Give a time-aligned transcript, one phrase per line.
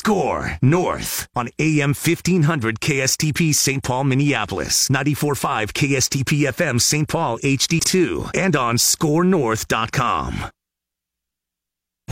[0.00, 3.82] Score North on AM 1500 KSTP St.
[3.82, 7.06] Paul, Minneapolis, 94.5 KSTP FM St.
[7.06, 10.50] Paul HD2, and on scorenorth.com.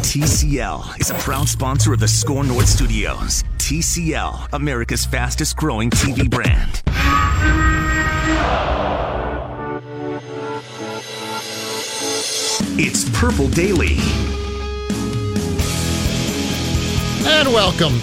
[0.00, 3.42] TCL is a proud sponsor of the Score North Studios.
[3.56, 6.82] TCL, America's fastest growing TV brand.
[12.78, 13.96] It's Purple Daily.
[17.30, 18.00] And welcome.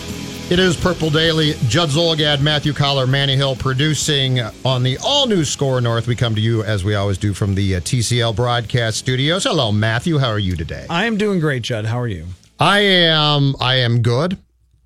[0.52, 1.54] It is Purple Daily.
[1.68, 6.06] Judd Zulgad, Matthew Coller, Manny Hill producing on the all new Score North.
[6.06, 9.44] We come to you as we always do from the uh, TCL broadcast studios.
[9.44, 10.20] Hello, Matthew.
[10.20, 10.86] How are you today?
[10.92, 11.86] I am doing great, Judd.
[11.86, 12.28] How are you?
[12.60, 13.56] I am.
[13.60, 14.38] I am good.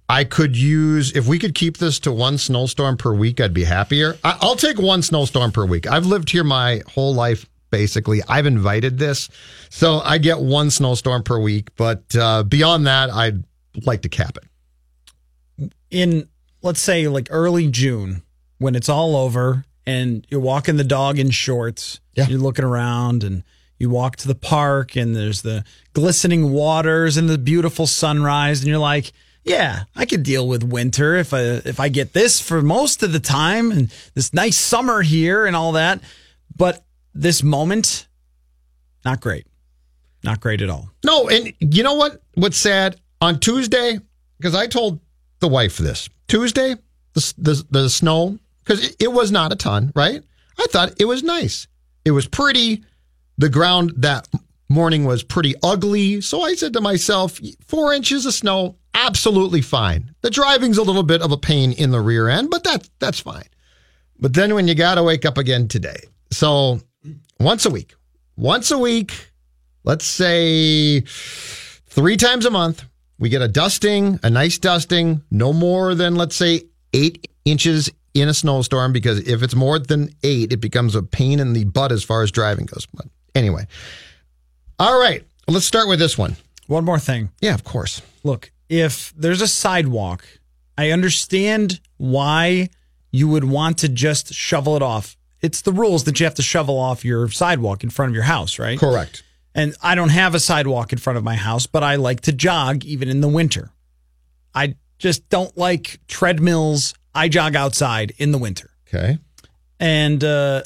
[0.08, 3.42] I could use if we could keep this to one snowstorm per week.
[3.42, 4.18] I'd be happier.
[4.24, 5.86] I, I'll take one snowstorm per week.
[5.86, 7.46] I've lived here my whole life.
[7.72, 9.30] Basically, I've invited this,
[9.70, 11.70] so I get one snowstorm per week.
[11.76, 13.44] But uh, beyond that, I'd
[13.86, 15.72] like to cap it.
[15.92, 16.30] In
[16.62, 18.24] let's say like early June,
[18.58, 22.28] when it's all over and you're walking the dog in shorts, Yeah.
[22.28, 23.44] you're looking around and
[23.78, 28.68] you walk to the park and there's the glistening waters and the beautiful sunrise and
[28.68, 29.12] you're like,
[29.44, 33.14] yeah, I could deal with winter if I if I get this for most of
[33.14, 36.02] the time and this nice summer here and all that.
[36.56, 38.08] But this moment,
[39.06, 39.48] not great.
[40.24, 40.92] Not great at all.
[41.06, 42.22] No, and you know what?
[42.36, 44.00] What's sad on Tuesday
[44.38, 45.00] because I told
[45.40, 46.76] the wife this Tuesday
[47.14, 50.24] the the, the snow because it, it was not a ton, right?
[50.58, 51.68] I thought it was nice.
[52.06, 52.84] It was pretty.
[53.38, 54.28] The ground that
[54.68, 60.14] morning was pretty ugly, so I said to myself, four inches of snow, absolutely fine.
[60.22, 63.20] The driving's a little bit of a pain in the rear end, but that that's
[63.20, 63.48] fine.
[64.20, 66.02] But then when you got to wake up again today,
[66.32, 66.82] so
[67.40, 67.96] once a week,
[68.36, 69.32] once a week,
[69.86, 72.84] let's say three times a month,
[73.20, 76.64] we get a dusting, a nice dusting, no more than, let's say,
[76.94, 81.40] eight inches in a snowstorm, because if it's more than eight, it becomes a pain
[81.40, 82.88] in the butt as far as driving goes.
[82.94, 83.68] But anyway,
[84.80, 86.36] all right, let's start with this one.
[86.68, 87.30] One more thing.
[87.42, 88.02] Yeah, of course.
[88.24, 90.26] look, if there's a sidewalk,
[90.78, 92.70] I understand why
[93.12, 95.18] you would want to just shovel it off.
[95.42, 98.24] It's the rules that you have to shovel off your sidewalk in front of your
[98.24, 98.78] house, right?
[98.78, 99.24] Correct.
[99.60, 102.32] And I don't have a sidewalk in front of my house, but I like to
[102.32, 103.72] jog even in the winter.
[104.56, 106.94] I just don't like treadmills.
[107.14, 108.70] I jog outside in the winter.
[108.88, 109.18] Okay.
[109.80, 110.64] And uh,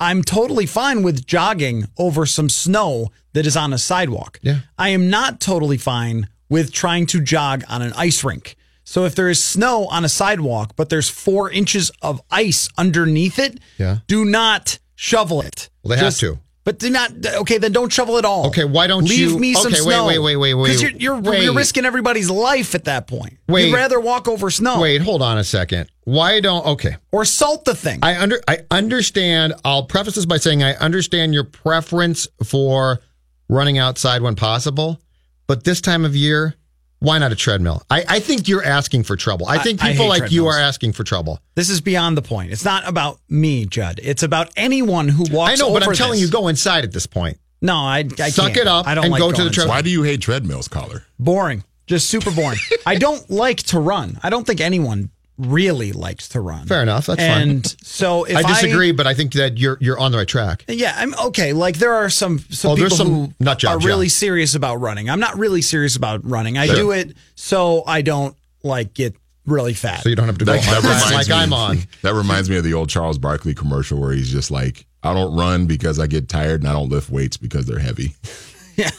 [0.00, 4.40] I'm totally fine with jogging over some snow that is on a sidewalk.
[4.42, 4.60] Yeah.
[4.76, 8.56] I am not totally fine with trying to jog on an ice rink.
[8.84, 13.38] So if there is snow on a sidewalk, but there's four inches of ice underneath
[13.38, 13.98] it, Yeah.
[14.08, 15.70] do not shovel it.
[15.84, 16.40] Well, they have to.
[16.64, 17.10] But do not.
[17.26, 18.46] Okay, then don't shovel at all.
[18.46, 20.06] Okay, why don't leave you- me some okay, wait, snow?
[20.06, 21.42] wait, wait, wait, wait, Because you're you're, wait.
[21.42, 23.38] you're risking everybody's life at that point.
[23.48, 23.66] Wait.
[23.66, 25.90] You'd rather walk over snow Wait, hold on a second.
[26.04, 26.96] Why don't, okay.
[27.10, 27.98] or salt the thing.
[28.02, 29.54] I under I understand.
[29.64, 33.00] I'll preface this by saying I understand your preference for
[33.48, 35.00] running outside when possible,
[35.48, 36.54] but this time of year,
[37.02, 37.82] why not a treadmill?
[37.90, 39.46] I, I think you're asking for trouble.
[39.48, 41.40] I think I people hate like you are asking for trouble.
[41.54, 42.52] This is beyond the point.
[42.52, 44.00] It's not about me, Judd.
[44.02, 45.52] It's about anyone who walks.
[45.52, 46.22] I know, but I'm over telling this.
[46.22, 47.38] you, go inside at this point.
[47.60, 48.56] No, I, I Suck can't.
[48.58, 49.74] it up I don't and like go to going the tread- inside.
[49.74, 51.04] Why do you hate treadmills, Coller?
[51.18, 51.62] Boring.
[51.86, 52.58] Just super boring.
[52.86, 54.18] I don't like to run.
[54.22, 56.66] I don't think anyone really likes to run.
[56.66, 57.06] Fair enough.
[57.06, 57.48] That's fine.
[57.48, 60.64] and so if I disagree, but I think that you're you're on the right track.
[60.68, 61.52] Yeah, I'm okay.
[61.52, 64.10] Like there are some some Oh, people there's some who nut jobs, are really yeah.
[64.10, 65.08] serious about running.
[65.10, 66.58] I'm not really serious about running.
[66.58, 66.76] I Sure.
[66.76, 69.14] do it so I don't like get
[69.46, 70.02] really fat.
[70.02, 71.78] So you don't have to go That, that reminds like me, I'm on.
[72.02, 75.34] That reminds me of the old Charles Barkley commercial where he's just like, I don't
[75.34, 78.14] run because I get tired and I don't lift weights because they're heavy.
[78.76, 78.90] yeah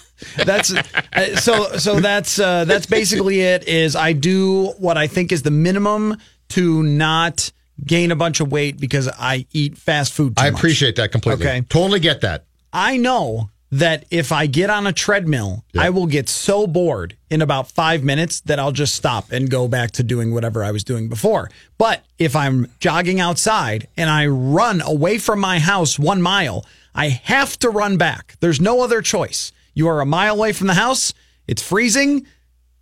[0.46, 5.32] that's uh, so so that's uh that's basically it is i do what i think
[5.32, 6.18] is the minimum
[6.50, 7.52] to not
[7.86, 10.60] gain a bunch of weight because i eat fast food too I much.
[10.60, 11.46] appreciate that completely.
[11.46, 11.62] Okay.
[11.70, 12.46] Totally get that.
[12.72, 17.42] i know that if i get on a treadmill i will get so bored in
[17.42, 20.84] about five minutes that i'll just stop and go back to doing whatever i was
[20.84, 21.50] doing before
[21.80, 26.64] but if i'm jogging outside and i run away from my house one mile
[26.96, 28.36] I have to run back.
[28.40, 29.52] There's no other choice.
[29.74, 31.14] You are a mile away from the house.
[31.48, 32.26] It's freezing.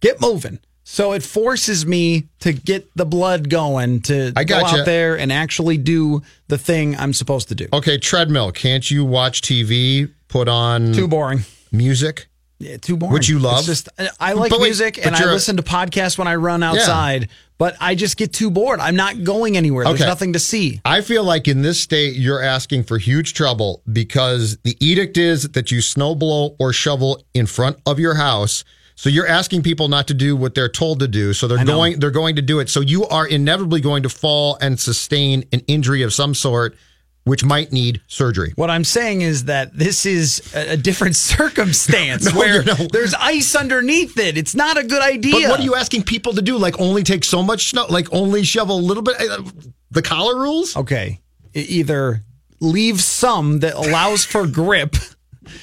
[0.01, 0.59] Get moving.
[0.83, 4.79] So it forces me to get the blood going to I go gotcha.
[4.79, 7.67] out there and actually do the thing I'm supposed to do.
[7.71, 8.51] Okay, treadmill.
[8.51, 10.11] Can't you watch TV?
[10.27, 11.41] Put on Too boring.
[11.71, 12.27] music.
[12.59, 13.13] Yeah, too boring.
[13.13, 13.59] Which you love?
[13.59, 13.89] It's just
[14.19, 17.29] I- like wait, music and I listen to podcasts when I run outside,
[17.61, 18.79] but I just get too bored.
[18.79, 19.85] I'm not going anywhere.
[19.85, 20.09] There's Okay.
[20.09, 20.81] nothing to see.
[20.83, 25.43] I feel like in this state, you're asking for huge trouble because the edict is
[25.49, 28.63] that you snow blow or shovel in front of your house.
[28.95, 31.33] So you're asking people not to do what they're told to do.
[31.33, 32.67] So they're going, they're going to do it.
[32.67, 36.75] So you are inevitably going to fall and sustain an injury of some sort,
[37.23, 38.51] which might need surgery.
[38.55, 43.55] What I'm saying is that this is a, different circumstance No, where no- there's ice
[43.55, 44.37] underneath it.
[44.37, 45.33] It's not a good idea.
[45.33, 46.57] But what are you asking people to do?
[46.57, 49.15] Like only take so much snow, like only shovel a little bit?
[49.19, 49.43] Uh,
[49.91, 50.75] The Coller rules?
[50.75, 51.21] Okay.
[51.53, 52.23] Either
[52.59, 54.95] leave some that allows for grip.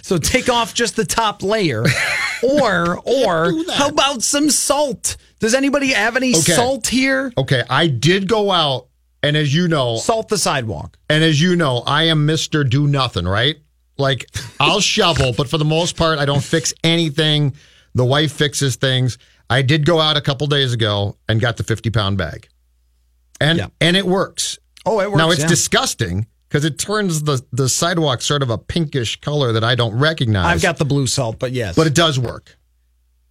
[0.02, 1.84] So take off just the top layer.
[2.40, 5.16] Or or how about some salt?
[5.40, 6.52] Does anybody have any Okay.
[6.52, 7.32] salt here?
[7.36, 8.86] Okay, I did go out,
[9.22, 10.98] and as you know, Salt the sidewalk.
[11.10, 12.68] And as you know, I am Mr.
[12.68, 13.56] Do Nothing, right?
[13.96, 14.26] Like
[14.60, 17.54] I'll shovel, but for the most part, I don't fix anything.
[17.94, 19.18] The wife fixes things.
[19.50, 22.48] I did go out a couple days ago and got the 50 pound bag.
[23.40, 23.66] And Yeah.
[23.80, 24.58] and it works.
[24.84, 25.18] Oh, it works.
[25.18, 25.48] now it's yeah.
[25.48, 29.94] disgusting because it turns the, the sidewalk sort of a pinkish color that I don't
[29.98, 30.46] recognize.
[30.46, 31.76] I've got the blue salt, but yes.
[31.76, 32.56] but it does work.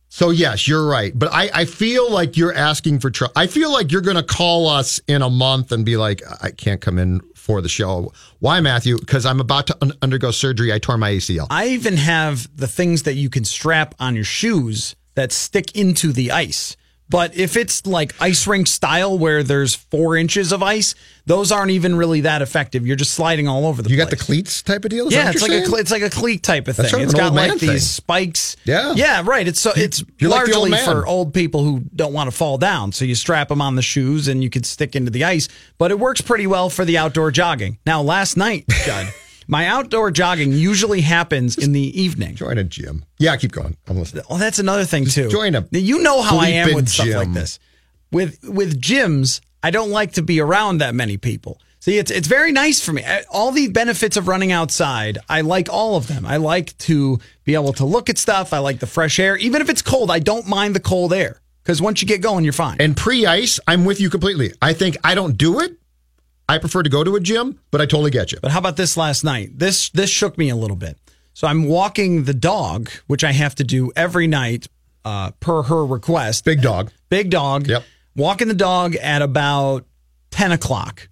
[0.10, 1.12] So yes, you're right.
[1.18, 3.34] But I, I feel like you're asking for trouble.
[3.36, 6.52] I feel like you're going to call us in a month and be like, I
[6.52, 8.12] can't come in for the show.
[8.40, 8.98] Why, Matthew?
[8.98, 10.74] Because I'm about to un- undergo surgery.
[10.74, 11.48] I tore my ACL.
[11.50, 16.12] I even have the things that you can strap on your shoes that stick into
[16.12, 16.78] the ice.
[17.10, 20.94] But if it's like ice rink style where there's four inches of ice,
[21.26, 22.86] those aren't even really that effective.
[22.86, 24.06] You're just sliding all over the you place.
[24.06, 25.08] got the cleats type of deal?
[25.08, 25.80] Is Yeah, it's like a saying?
[25.80, 26.90] it's like a cleat type of thing.
[27.02, 28.58] It's got like man these spikes.
[28.66, 28.94] Yeah.
[28.96, 29.48] yeah, right.
[29.48, 32.58] It's so it's you're like old largely for old people who don't want to fall
[32.58, 32.92] down.
[32.92, 35.48] So you strap them on the shoes and you can stick into the ice.
[35.78, 37.78] But it works pretty well for the outdoor jogging.
[37.86, 39.14] Now, last night, Judd,
[39.48, 42.36] my outdoor jogging usually happens in the evening.
[42.36, 43.06] Join a gym.
[43.18, 43.78] Yeah, keep going.
[43.88, 44.24] I'm listening.
[44.30, 45.30] Oh, that's another thing too.
[45.30, 47.18] join a You know how I am with stuff gym.
[47.18, 47.60] like this.
[48.12, 51.60] With with gyms, I don't like to be around that many people.
[51.80, 53.04] See, it's it's very nice for me.
[53.32, 56.26] All the benefits of running outside, I like all of them.
[56.26, 58.52] I like to be able to look at stuff.
[58.52, 60.12] I like the fresh air, even if it's cold.
[60.12, 62.78] I don't mind the cold air because once you get going, you're fine.
[62.80, 64.54] And pre ice, I'm with you completely.
[64.62, 65.78] I think I don't do it.
[66.50, 68.40] I prefer to go to a gym, but I totally get you.
[68.42, 69.58] But how about this last night?
[69.58, 70.98] This this shook me a little bit.
[71.34, 74.68] So I'm walking the dog, which I have to do every night
[75.06, 76.46] uh, per her request.
[76.46, 76.92] Big dog.
[77.10, 77.68] big dog.
[77.68, 77.84] Yep.
[78.16, 79.86] Walking the dog at about
[80.32, 81.10] 10 o'clock.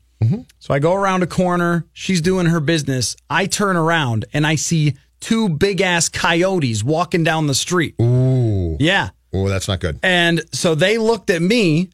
[0.57, 1.85] So I go around a corner.
[1.93, 3.15] She's doing her business.
[3.29, 7.93] I turn around and I see two big ass coyotes walking down the street.
[8.01, 8.75] Ooh.
[8.79, 9.09] Yeah.
[9.31, 9.99] Oh, that's not good.
[10.01, 11.91] And so they looked at me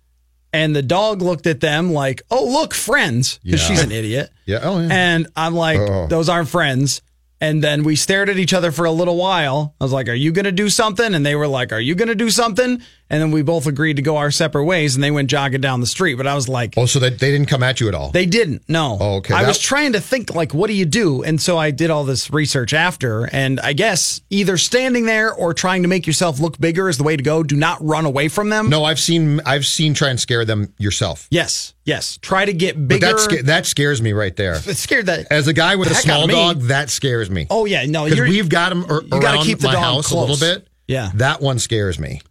[0.53, 3.39] and the dog looked at them like, oh, look, friends.
[3.43, 3.67] Because Yeah.
[3.67, 4.29] she's an idiot.
[4.45, 4.59] Yeah.
[4.63, 4.87] Oh, yeah.
[4.91, 6.07] And I'm like, Oh.
[6.07, 7.01] those aren't friends.
[7.39, 9.73] And then we stared at each other for a little while.
[9.81, 11.15] I was like, Are you going to do something?
[11.15, 12.81] And they were like, Are you going to do something?
[13.11, 15.81] And then we both agreed to go our separate ways and they went jogging down
[15.81, 16.15] the street.
[16.15, 18.09] But I was like, oh, so that they didn't come at you at all.
[18.09, 18.63] They didn't.
[18.69, 18.97] No.
[19.01, 19.33] Oh, okay.
[19.33, 21.21] I That- was trying to think, like, what do you do?
[21.21, 23.25] And so I did all this research after.
[23.25, 27.03] And I guess either standing there or trying to make yourself look bigger is the
[27.03, 27.43] way to go.
[27.43, 28.69] Do not run away from them.
[28.69, 31.27] no, I've seen I've seen try and scare them yourself.
[31.29, 31.73] Yes.
[31.83, 32.17] Yes.
[32.21, 33.07] Try to get But bigger.
[33.07, 34.53] that sca- that scares me right there.
[34.55, 35.27] It scared that.
[35.29, 37.45] As a guy with a small dog, that scares me.
[37.49, 37.85] Oh, yeah.
[37.87, 40.13] No, because we've got them ar- you gotta around keep the my dog house a
[40.15, 40.39] little close.
[40.39, 40.67] bit.
[40.87, 41.11] Yeah.
[41.15, 42.21] that one scares me.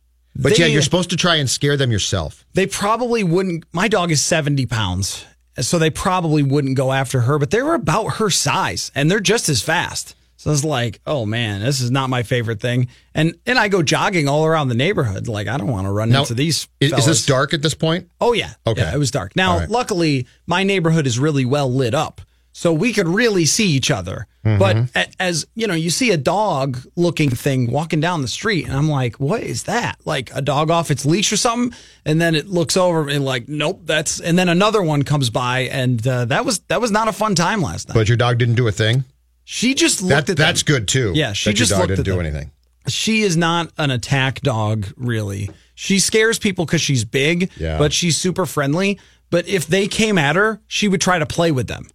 [0.43, 2.45] But yeah, you're supposed to try and scare them yourself.
[2.55, 3.65] they probably wouldn't.
[3.73, 5.25] My dog is 70 pounds.
[5.59, 9.21] So they probably wouldn't go after her, but they were about her size and they're
[9.21, 10.15] just as fast.
[10.37, 12.89] So I was like, oh man, this is not my favorite thing.
[13.15, 15.29] And and I go jogging all around the neighborhood.
[15.29, 16.67] Like, I don't want to run Now, into these.
[16.81, 18.09] Is, is this dark at this point?
[18.23, 18.55] Oh yeah.
[18.67, 18.81] Okay.
[18.81, 19.37] Yeah, it was dark.
[19.37, 19.69] Now, right.
[19.69, 22.23] luckily, my neighborhood is really well lit up.
[22.53, 24.27] So we could really see each other.
[24.45, 24.59] Mm-hmm.
[24.95, 28.75] But as you know, you see a dog looking thing walking down the street, and
[28.75, 29.99] I'm like, what is that?
[30.05, 31.77] Like a dog off its leash or something?
[32.05, 34.19] And then it looks over and like, nope, that's.
[34.21, 37.35] And then another one comes by, and uh, that was that was not a fun
[37.35, 37.95] time last night.
[37.95, 39.05] But your dog didn't do a thing.
[39.45, 40.75] she just looked That at that's them.
[40.77, 41.13] good too.
[41.15, 42.27] Yeah, she just your dog looked didn't at do them.
[42.35, 42.51] anything.
[42.89, 45.51] She is not an attack dog, really.
[45.75, 47.77] She scares people because she's big, Yeah.
[47.79, 48.99] but she's super friendly.
[49.29, 51.89] But if they came at her, she would try to play with them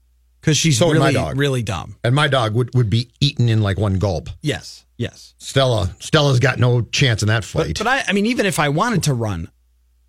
[0.46, 1.38] because she's So would my really, dog.
[1.40, 1.96] really dumb.
[2.04, 4.30] And my dog would, would be eaten in like one gulp.
[4.42, 5.34] Yes, yes.
[5.40, 7.80] Stella Stella's got no chance in that fight.
[7.80, 9.50] but I, I mean, even if I wanted to run,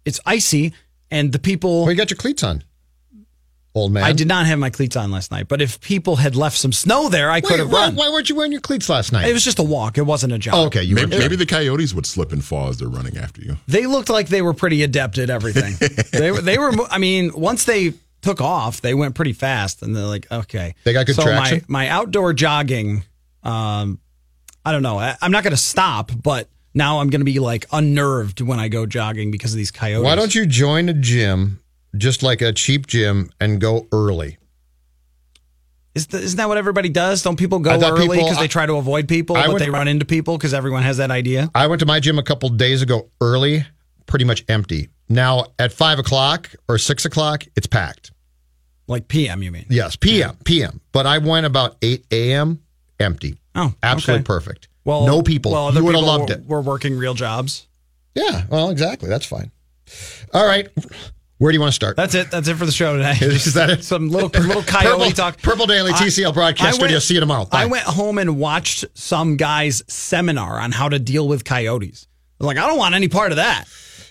[0.05, 0.75] it's icy,
[1.11, 1.83] and the people.
[1.83, 2.63] well, you got your cleats on.
[3.75, 4.05] old man.
[4.05, 6.73] I did not have my cleats on last night, but if people had left some
[6.73, 7.97] snow there, I could have why, run.
[7.97, 9.29] why weren't you wearing your cleats last night?
[9.29, 9.99] It was just a walk.
[9.99, 10.55] It wasn't a jog.
[10.55, 10.83] oh, okay.
[10.83, 13.57] You Maybe, were, maybe the coyotes would slip and fall as they're running after you.
[13.69, 15.75] They looked like they were pretty adept at everything.
[16.13, 16.73] they were- they were.
[16.91, 17.95] I mean, once they
[18.27, 21.65] took off, they went pretty fast, and they're like, okay, They got good so traction?
[21.69, 23.05] My my outdoor jogging,
[23.45, 24.01] um,
[24.65, 24.99] I don't know.
[24.99, 28.59] I, I'm not going to stop, but now I'm going to be like unnerved when
[28.59, 30.05] I go jogging because of these coyotes.
[30.05, 31.61] Why don't you join a gym,
[31.97, 34.39] just like a cheap gym, and go early?
[35.95, 37.23] Is the, isn't that what everybody does?
[37.23, 40.05] Don't people go early because they try to avoid people, I but they run into
[40.05, 41.49] people because everyone has that idea?
[41.55, 43.65] I went to my gym a couple days ago early,
[44.07, 44.89] pretty much empty.
[45.09, 48.11] Now at five o'clock or six o'clock, it's packed.
[48.89, 49.67] Like PM, you mean?
[49.69, 50.81] Yes, PM, PM.
[50.93, 52.61] But I went about eight a.m.
[53.01, 53.39] empty.
[53.55, 54.27] Oh, Absolutely okay.
[54.27, 54.69] perfect.
[54.85, 55.53] Well, no people.
[55.53, 56.45] Well, you would have loved were, it.
[56.47, 57.67] We're working real jobs.
[58.15, 58.45] Yeah.
[58.49, 59.09] Well, exactly.
[59.09, 59.51] That's fine.
[60.33, 60.69] All right.
[61.39, 61.97] Where do you want to start?
[61.97, 62.31] That's it.
[62.31, 63.15] That's it for the show today.
[63.21, 63.85] Is that it?
[63.85, 65.43] Some little little coyote Purple, talk.
[65.43, 66.99] Purple Daily I- TCL broadcast I studio.
[66.99, 67.45] See you tomorrow.
[67.45, 67.63] Bye.
[67.63, 72.09] I went home and watched some guy's seminar on how to deal with coyotes.
[72.39, 73.65] Was like, I don't want any part of that.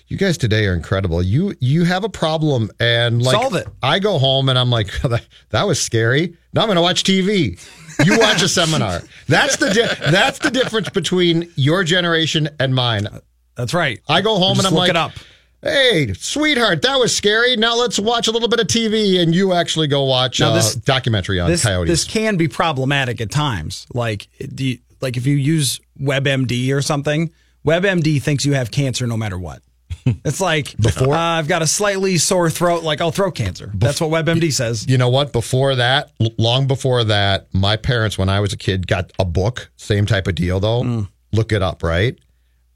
[0.08, 1.22] You guys today are incredible.
[1.24, 3.68] You you have a problem and like Solve it.
[3.82, 4.92] I go home and I'm like
[5.50, 6.38] that, was scary.
[6.54, 7.60] Now I'm going to watch TV.
[8.06, 9.02] You watch a seminar.
[9.28, 13.08] That's the di- that's the difference between your generation and mine.
[13.56, 14.00] That's right.
[14.08, 15.14] I go home and I'm like, up.
[15.62, 17.56] "Hey, sweetheart, that was scary.
[17.56, 20.56] Now let's watch a little bit of TV." And you actually go watch Now a
[20.56, 21.90] this- documentary on This coyotes.
[21.90, 23.88] this can be problematic at times.
[23.94, 27.32] Like do you, like if you use WebMD or something,
[27.66, 29.62] WebMD thinks you have cancer no matter what.
[30.24, 33.72] It's like Before- uh, I've got a slightly sore throat, like oh throat cancer.
[33.74, 34.88] That's what WebMD says.
[34.88, 35.34] you know what?
[35.34, 39.72] Before that, long before that, my parents, when I was a kid, got a book.
[39.78, 40.84] Same type of deal, though.
[40.84, 41.10] Mm.
[41.32, 42.20] Look it up, right?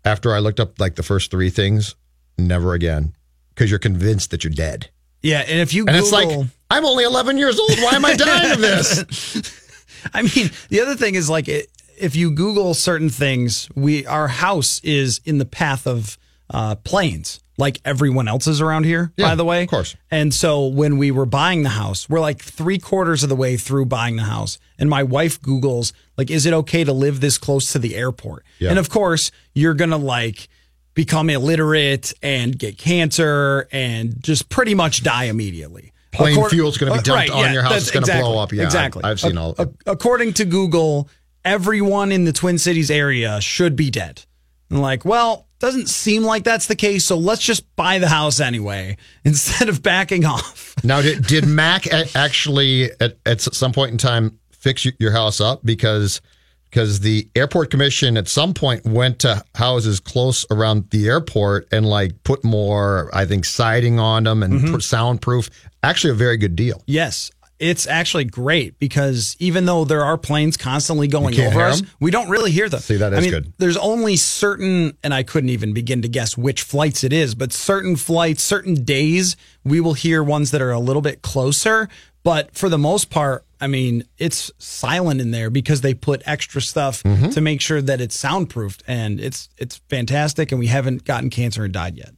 [0.03, 1.93] After I looked up like the first three things,
[2.39, 3.13] never again,
[3.53, 4.89] because you're convinced that you're dead.
[5.21, 6.29] Yeah, and if you And it's like,
[6.71, 7.77] I'm only 11 years old.
[7.79, 9.83] Why am I dying of this?
[10.13, 11.67] I mean, the other thing is like it,
[11.99, 16.17] if you Google certain things, we our house is in the path of
[16.49, 19.11] uh, planes, like everyone else's around here.
[19.17, 19.95] Yeah, by the way, of course.
[20.09, 23.57] And so when we were buying the house, we're like three quarters of the way
[23.57, 27.37] through buying the house, and my wife Google's like, "Is it okay to live this
[27.37, 28.69] close to the airport?" Yeah.
[28.71, 30.47] And of course, you're gonna like
[30.95, 35.93] become illiterate and get cancer and just pretty much die immediately.
[36.11, 37.77] Plane fuel's gonna be uh, dumped on your house.
[37.77, 38.51] It's gonna exactly- blow up.
[38.51, 39.03] Yeah, exactly.
[39.03, 41.07] I've seen Ac- all- ac- according to Google,
[41.49, 44.23] everyone in the Twin Cities area should be dead.
[44.69, 48.39] And like, well, doesn't seem like that's the case, so let's just buy the house
[48.39, 50.75] anyway instead of backing off.
[50.83, 55.61] Now, did, did Mac actually at, at some point in time fix your house up
[55.65, 56.21] because
[56.69, 61.83] because the airport commission at some point went to houses close around the airport and
[61.83, 64.79] like put more, I think, siding on them and Mm-hmm.
[64.79, 65.49] soundproof.
[65.81, 66.83] Actually, a very good deal.
[66.85, 72.09] Yes, it's actually great because even though there are planes constantly going over us, we
[72.09, 72.79] don't really hear them.
[72.79, 73.53] See, that is I mean, good.
[73.57, 77.51] There's only certain, and I couldn't even begin to guess which flights it is, but
[77.51, 81.89] certain flights, certain days, we will hear ones that are a little bit closer.
[82.23, 86.61] But for the most part, I mean, it's silent in there because they put extra
[86.61, 87.29] stuff Mm-hmm.
[87.29, 90.51] to make sure that it's soundproofed, and it's it's fantastic.
[90.51, 92.11] And we haven't gotten cancer and died yet.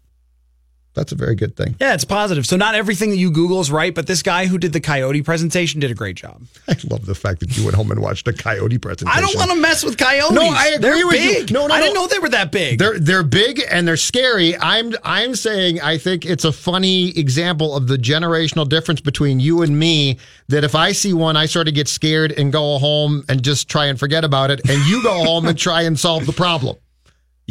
[0.93, 1.75] That's a very good thing.
[1.79, 2.45] Yeah, it's positive.
[2.45, 5.21] So not everything that you Google is right, but this guy who did the coyote
[5.21, 6.41] presentation did a great job.
[6.67, 9.17] I love the fact that you went home and watched a coyote presentation.
[9.17, 10.33] I don't want to mess with coyotes.
[10.33, 11.33] No, I agree They're with you.
[11.45, 11.51] big.
[11.53, 12.77] No, no, I didn't know they were that big.
[12.77, 14.57] They're they're big and they're scary.
[14.57, 19.61] I'm I'm saying I think it's a funny example of the generational difference between you
[19.61, 20.17] and me.
[20.49, 23.69] That if I see one, I sort of get scared and go home and just
[23.69, 26.75] try and forget about it, and you go home and try and solve the problem.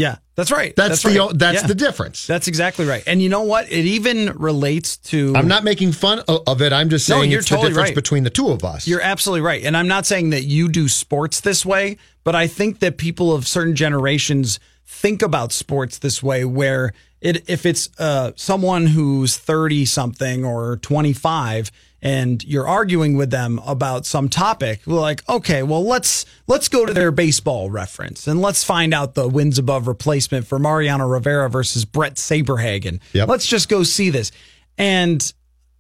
[0.01, 0.75] Yeah, that's right.
[0.75, 1.31] That's, the right.
[1.39, 1.67] that's Yeah.
[1.67, 2.27] the difference.
[2.27, 3.03] That's exactly right.
[3.07, 3.71] And you know what?
[3.71, 5.35] It even relates to.
[5.37, 6.73] I'm not making fun of, of it.
[6.73, 7.95] I'm just No, saying you're it's totally the difference right.
[7.95, 8.87] between the two of us.
[8.89, 9.63] You're absolutely right.
[9.63, 13.35] And I'm not saying that you do sports this way, but I think that people
[13.35, 19.37] of certain generations think about sports this way where it if it's uh, someone who's
[19.37, 21.71] 30 something or 25
[22.03, 26.87] and you're arguing with them about some topic, we're like, okay, well let's let's go
[26.87, 31.49] to their baseball reference and let's find out the wins above replacement for Mariano Rivera
[31.51, 33.01] versus Bret Saberhagen.
[33.13, 33.29] Yep.
[33.29, 34.33] Let's just go see this.
[34.79, 35.33] And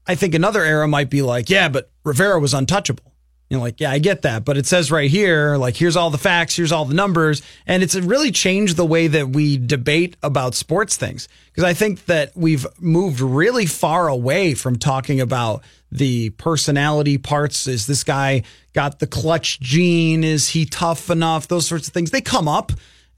[0.07, 3.11] I think another era might be like, yeah, but Rivera was untouchable.
[3.49, 6.11] You know, like, yeah, I get that, but it says right here, like, here's all
[6.11, 10.17] the facts, here's all the numbers, and it's really changed the way that we debate
[10.23, 11.27] about sports things.
[11.47, 17.67] Because I think that we've moved really far away from talking about the personality parts.
[17.67, 18.43] Is this guy
[18.73, 20.23] got the clutch gene?
[20.25, 21.49] Is he tough enough?
[21.49, 22.11] Those sorts of things.
[22.11, 22.73] They come up,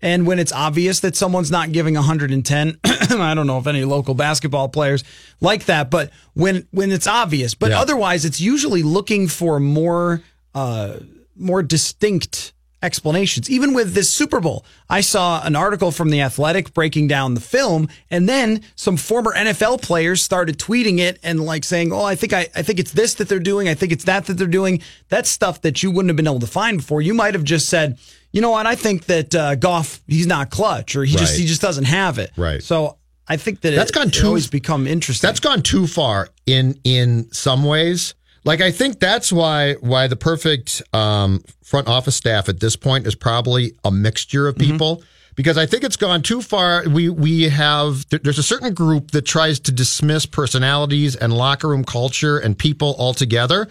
[0.05, 4.15] And when it's obvious that someone's not giving 110, I don't know if any local
[4.15, 5.05] basketball players
[5.41, 7.81] like that, but when when it's obvious, but Yeah.
[7.81, 10.21] otherwise it's usually looking for more
[10.57, 10.95] uh
[11.37, 12.53] more distinct
[12.83, 13.49] explanations.
[13.51, 17.41] Even with this Super Bowl, I saw an article from The Athletic breaking down the
[17.41, 22.15] film, and then some former NFL players started tweeting it and like saying, "Oh, I
[22.15, 23.69] think I, I think it's this that they're doing.
[23.69, 26.41] I think it's that that they're doing." That's stuff that you wouldn't have been able
[26.41, 27.01] to find before.
[27.03, 27.99] You might have just said,
[28.33, 28.67] "You know what?
[28.67, 32.19] I think that uh, Goff he's not clutch, or he just he just doesn't have
[32.19, 32.63] it." Right.
[32.63, 32.99] So
[33.29, 35.27] I think that That's it, gone too- always become interesting.
[35.29, 38.15] That's gone too far in in some ways.
[38.45, 43.07] Like I think that's why why the perfect um, front office staff at this point
[43.07, 45.03] is probably a mixture of people.
[45.35, 46.87] Because I think it's gone too far.
[46.89, 51.69] We we have there- there's a certain group that tries to dismiss personalities and locker
[51.69, 53.69] room culture and people altogether.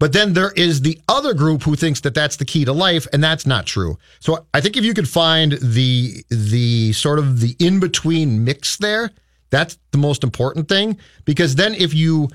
[0.00, 3.06] But then there is the other group who thinks that that's the key to life,
[3.12, 3.96] and that's not true.
[4.18, 8.76] So I think if you could find the the sort of the in between mix
[8.78, 9.10] there,
[9.50, 10.98] that's the most important thing.
[11.24, 12.28] Because then if you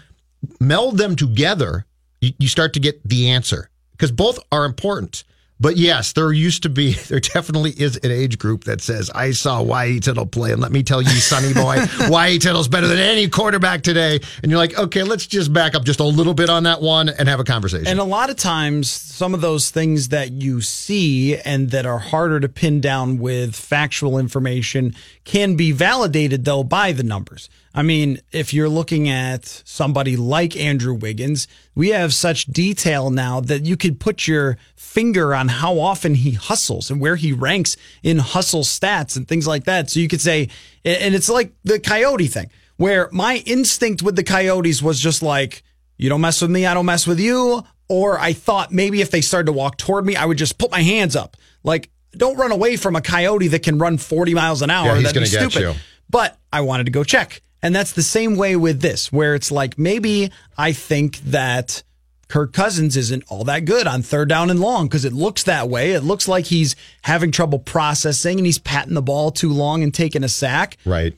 [0.60, 1.86] meld them together,
[2.22, 3.70] you, you start to get the answer.
[3.92, 5.24] Because both are important.
[5.62, 9.32] But yes, there used to be, there definitely is an age group that says, I
[9.32, 10.00] saw Y.A.
[10.00, 11.80] Tittle play, and let me tell you, Sonny Boy,
[12.10, 12.38] Y.A.
[12.40, 14.20] Tittle's better than any quarterback today.
[14.42, 17.10] And you're like, okay, let's just back up just a little bit on that one
[17.10, 17.88] and have a conversation.
[17.88, 22.00] And a lot of times, some of those things that you see and that are
[22.00, 27.50] harder to pin down with factual information can be validated, though, by the numbers.
[27.74, 33.42] I mean, if you're looking at somebody like Andrew Wiggins, we have such detail now
[33.42, 37.78] that you could put your finger on how often he hustles and where he ranks
[38.02, 39.90] in hustle stats and things like that.
[39.90, 40.50] So you could say,
[40.84, 45.64] and it's like the coyote thing, where my instinct with the coyotes was just like,
[45.98, 47.64] you don't mess with me, I don't mess with you.
[47.88, 50.72] Or I thought maybe if they started to walk toward me, I would just put
[50.72, 51.38] my hands up.
[51.64, 54.88] Like, don't run away from a coyote that can run 40 miles an hour.
[54.88, 55.60] Yeah, he's That'd be stupid.
[55.62, 55.74] you.
[56.10, 57.42] But I wanted to go check.
[57.62, 61.84] And that's the same way with this, where it's like maybe I think that
[62.30, 65.68] Kirk Cousins isn't all that good on third down and long because it looks that
[65.68, 65.92] way.
[65.92, 69.94] It looks like he's having trouble processing and he's patting the ball too long and
[69.94, 71.16] taking a sack right.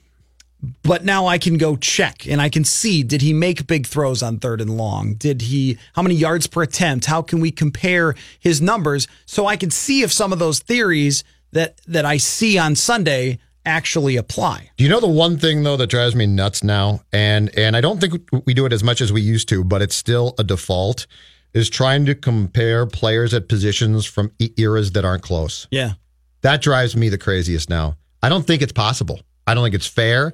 [0.84, 4.24] but now I can go check and I can see did he make big throws
[4.24, 5.16] on third and long?
[5.16, 7.06] Did he how many yards per attempt?
[7.08, 11.26] How can we compare his numbers so I can see if some of those theories
[11.52, 14.70] that that I see on Sunday actually apply?
[14.78, 17.82] Do you know the one thing though that drives me nuts now, and and I
[17.82, 20.44] don't think we do it as much as we used to, but it's still a
[20.44, 21.08] default,
[21.54, 25.68] is trying to compare players at positions from e- eras that aren't close.
[25.72, 25.94] Yeah.
[26.42, 27.98] That drives me the craziest now.
[28.24, 29.22] I don't think it's possible.
[29.46, 30.34] I don't think it's fair.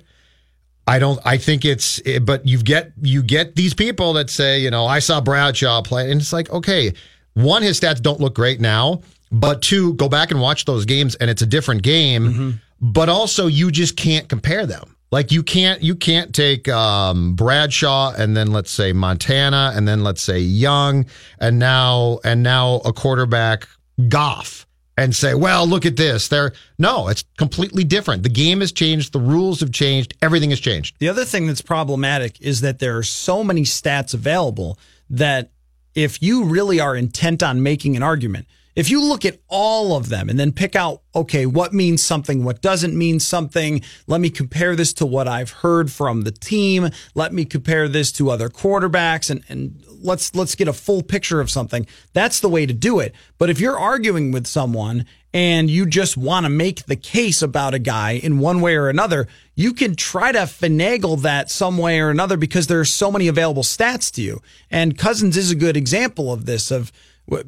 [0.86, 1.20] I don't.
[1.26, 2.02] I think it's.
[2.06, 5.82] eh, But you get you get these people that say, you know, I saw Bradshaw
[5.82, 6.94] play, and it's like, okay,
[7.34, 11.16] one, his stats don't look great now, but two, go back and watch those games,
[11.16, 12.62] and it's a different game.
[12.80, 14.96] But also, you just can't compare them.
[15.10, 20.04] Like you can't you can't take um, Bradshaw and then let's say Montana and then
[20.04, 21.06] let's say Young
[21.40, 23.68] and now and now a quarterback
[24.10, 26.28] Goff and say, well, look at this.
[26.28, 28.24] They're no, it's completely different.
[28.24, 30.98] The game has changed, the rules have changed, everything has changed.
[31.00, 34.78] The other thing that's problematic is that there are so many stats available
[35.10, 35.52] that
[35.96, 38.46] if you really are intent on making an argument,
[38.78, 42.44] if you look at all of them and then pick out, okay, what means something,
[42.44, 46.90] what doesn't mean something, let me compare this to what I've heard from the team,
[47.16, 51.42] let me compare this to other quarterbacks and, and let's let's get a full picture
[51.42, 51.88] of something.
[52.14, 53.16] That's the way to do it.
[53.40, 57.74] But if you're arguing with someone and you just want to make the case about
[57.74, 62.00] a guy in one way or another, you can try to finagle that some way
[62.00, 64.40] or another because there are so many available stats to you.
[64.70, 66.92] And Cousins is a good example of this of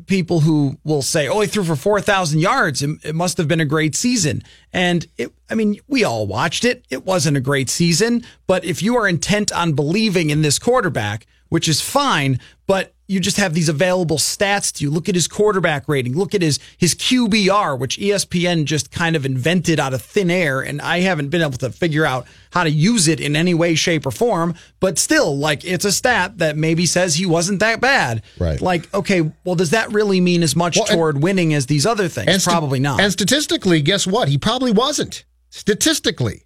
[0.06, 2.82] people who will say, "Oh, he threw for 4,000 yards.
[2.82, 6.66] It, it must have been a great season." And it I mean, we all watched
[6.66, 6.86] it.
[6.90, 11.26] It wasn't a great season, but if you are intent on believing in this quarterback,
[11.50, 14.92] which is fine, but you just have these available stats to you.
[14.92, 16.16] Look at his quarterback rating.
[16.16, 20.62] Look at his his QBR, which ESPN just kind of invented out of thin air,
[20.62, 23.74] and I haven't been able to figure out how to use it in any way,
[23.74, 24.54] shape, or form.
[24.80, 28.22] But still, like it's a stat that maybe says he wasn't that bad.
[28.38, 28.62] Right.
[28.62, 31.88] Like, okay, well, does that really mean as much Well, and- toward winning as these
[31.88, 32.44] other things?
[32.44, 33.02] sta- Probably not.
[33.02, 34.28] And statistically, guess what?
[34.30, 35.26] He probably wasn't.
[35.50, 36.44] Statistically,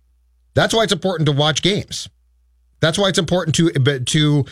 [0.53, 2.07] that's why it's important to watch games.
[2.79, 4.45] That's why it's important to to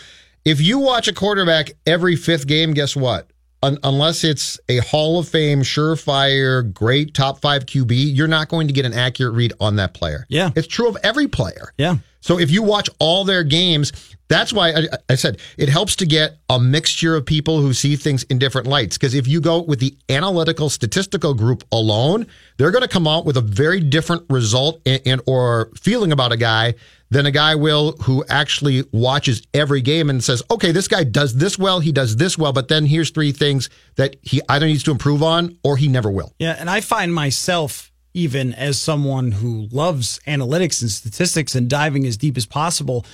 [0.45, 3.30] if you watch a quarterback every fifth game, guess what?
[3.63, 8.67] Un- unless it's a Hall of Fame, surefire, great top five QB, you're not going
[8.67, 10.25] to get an accurate read on that player.
[10.30, 10.49] Yeah.
[10.56, 11.71] it's true of every player.
[11.77, 11.97] yeah.
[12.23, 13.91] So if you watch all their games,
[14.30, 17.95] That's why I, I said it helps to get a mixture of people who see
[17.95, 18.95] things in different lights.
[18.97, 22.27] Because if you go with the analytical statistical group alone,
[22.58, 26.32] they're going to come out with a very different result and, and or feeling about
[26.32, 26.75] a guy
[27.12, 31.36] than a guy will who actually watches every game and says, okay, this guy does
[31.36, 34.84] this well, he does this well, but then here's three things that he either needs
[34.84, 36.34] to improve on or he never will.
[36.39, 42.06] Yeah, and I find myself even as someone who loves analytics and statistics and diving
[42.08, 43.06] as deep as possible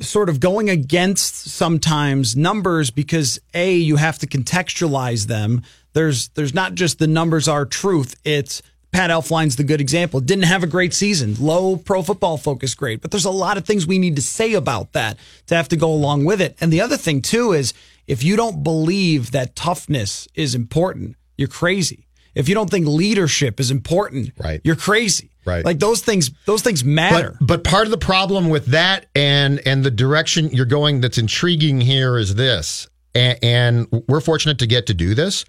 [0.00, 6.54] sort of going against sometimes numbers because a you have to contextualize them there's there's
[6.54, 10.20] not just the numbers are truth it's Pat Elflein's the good example.
[10.20, 13.64] Didn't have a great season, low pro football focus grade, but there's a lot of
[13.64, 16.56] things we need to say about that to have to go along with it.
[16.60, 17.72] And the other thing too is
[18.06, 22.06] if you don't believe that toughness is important, you're crazy.
[22.34, 24.60] If you don't think leadership is important, Right.
[24.64, 25.30] you're crazy.
[25.44, 25.64] Right.
[25.64, 27.36] Like those things those things matter.
[27.40, 31.16] But, but part of the problem with that and and the direction you're going that's
[31.16, 35.44] intriguing here is this, and, and we're fortunate to get to do this.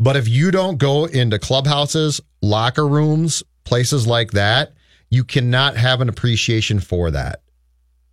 [0.00, 4.72] But if you don't go into clubhouses, locker rooms, places like that,
[5.10, 7.42] you cannot have an appreciation for that.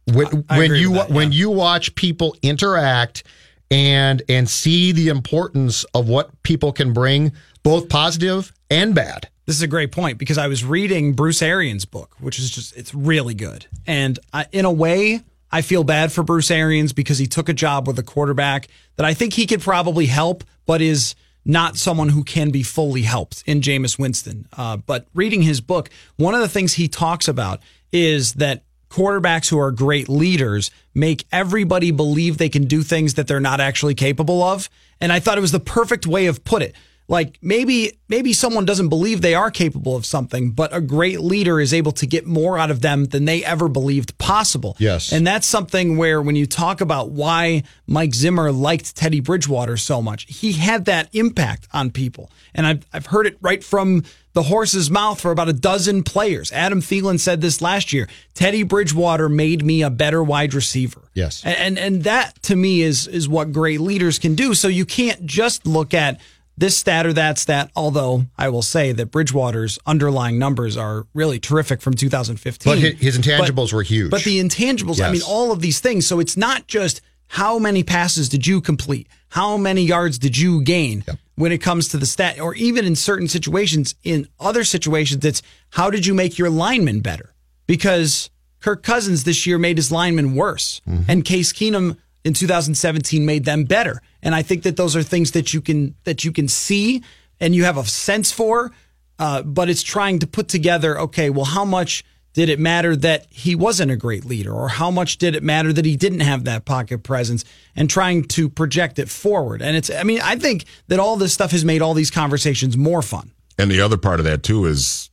[0.05, 3.23] When, when you that, when you watch people interact
[3.71, 7.31] and and see the importance of what people can bring,
[7.63, 9.29] both positive and bad.
[9.45, 12.75] This is a great point because I was reading Bruce Arians' book, which is just,
[12.75, 13.65] it's really good.
[13.85, 17.53] And I, in a way, I feel bad for Bruce Arians because he took a
[17.53, 21.15] job with a quarterback that I think he could probably help, but is
[21.47, 24.47] not someone who can be fully helped in Jameis Winston.
[24.55, 29.49] Uh, but reading his book, one of the things he talks about is that quarterbacks
[29.49, 33.95] who are great leaders make everybody believe they can do things that they're not actually
[33.95, 34.69] capable of.
[34.99, 36.75] And I thought it was the perfect way of put it
[37.07, 41.59] like maybe maybe someone doesn't believe they are capable of something but a great leader
[41.59, 44.75] is able to get more out of them than they ever believed possible.
[44.79, 45.11] Yes.
[45.11, 50.01] and that's something where when you talk about why mike zimmer liked teddy bridgewater so
[50.01, 52.29] much he had that impact on people.
[52.53, 56.51] And i've, I've heard it right from the horse's mouth for about a dozen players.
[56.51, 61.01] Adam Thielen said this last year teddy bridgewater made me a better wide receiver.
[61.13, 61.43] Yes.
[61.43, 64.53] and and, and that to me is is what great leaders can do.
[64.53, 66.19] So you can't just look at
[66.57, 71.39] this stat or that stat, although I will say that Bridgewater's underlying numbers are really
[71.39, 72.71] terrific from 2015.
[72.71, 74.09] But his intangibles were huge.
[74.09, 76.07] But the intangibles, I mean, all of these things.
[76.07, 79.07] So it's not just how many passes did you complete?
[79.29, 81.03] How many yards did you gain?
[81.35, 85.43] When it comes to the stat, or even in certain situations, in other situations, it's
[85.69, 87.35] how did you make your linemen better?
[87.67, 91.03] Because Kirk Cousins this year made his linemen worse, mm-hmm.
[91.07, 94.01] and Case Keenum in 2017 made them better.
[94.21, 97.01] And I think that those are things that you can that you can see
[97.39, 98.71] and you have a sense for.
[99.17, 100.99] Uh, but it's trying to put together.
[100.99, 104.91] Okay, well, how much did it matter that he wasn't a great leader, or how
[104.91, 107.43] much did it matter that he didn't have that pocket presence?
[107.75, 109.63] And trying to project it forward.
[109.63, 109.89] And it's.
[109.89, 113.31] I mean, I think that all this stuff has made all these conversations more fun.
[113.57, 115.09] And the other part of that too is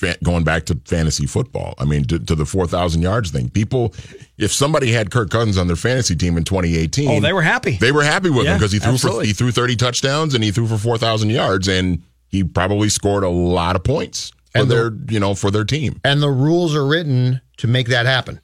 [0.00, 1.74] fa- going back to fantasy football.
[1.78, 3.50] I mean, to, to the four thousand yards thing.
[3.50, 3.94] People,
[4.38, 7.76] if somebody had Kirk Cousins on their fantasy team in 2018, Oh, they were happy.
[7.76, 9.24] They were happy with him because he threw absolutely.
[9.24, 12.88] for he threw 30 touchdowns and he threw for four thousand yards and he probably
[12.88, 16.00] scored a lot of points for And the- their you know for their team.
[16.04, 18.40] and the rules are written to make that happen.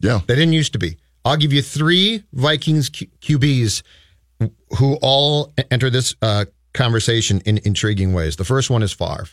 [0.00, 0.96] Yeah, They didn't used to be.
[1.24, 3.82] I'll give you three Vikings Q- QBs
[4.78, 8.36] who all enter this uh, conversation in intriguing ways.
[8.36, 9.26] The first one is Favre.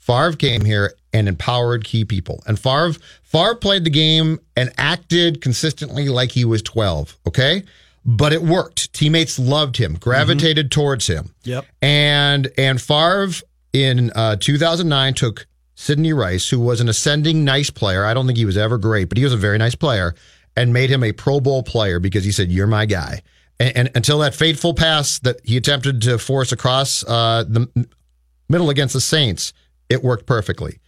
[0.00, 2.42] Favre came here and empowered key people.
[2.46, 7.16] And Favre, Favre played the game and acted consistently like he was 12.
[7.28, 7.62] Okay.
[8.04, 8.92] But it worked.
[8.94, 11.34] Teammates loved him, gravitated towards him.
[11.44, 11.66] Yep.
[11.82, 13.28] And and Favre
[13.74, 18.06] in uh, 2009 took Sidney Rice, who was an ascending nice player.
[18.06, 20.14] I don't think he was ever great, but he was a very nice player,
[20.56, 23.20] and made him a Pro Bowl player because he said, "You're my guy."
[23.58, 27.86] And, and until that fateful pass that he attempted to force across uh, the
[28.48, 29.52] middle against the Saints,
[29.90, 30.78] it worked perfectly.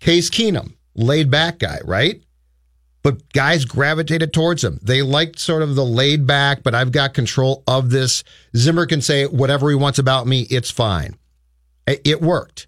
[0.00, 2.20] Case Keenum, laid back guy, right?
[3.02, 4.80] But guys gravitated towards him.
[4.82, 8.24] They liked sort of the laid back, but I've got control of this.
[8.56, 10.48] Zimmer can say whatever he wants about me.
[10.50, 11.16] It's fine.
[11.86, 12.66] It worked.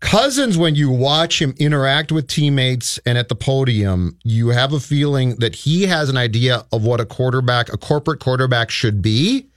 [0.00, 4.80] Cousins, when you watch him interact with teammates and at the podium, you have a
[4.80, 9.50] feeling that he has an idea of what a quarterback, a corporate quarterback should be,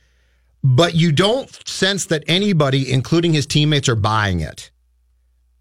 [0.62, 4.70] but you don't sense that anybody, including his teammates, are buying it.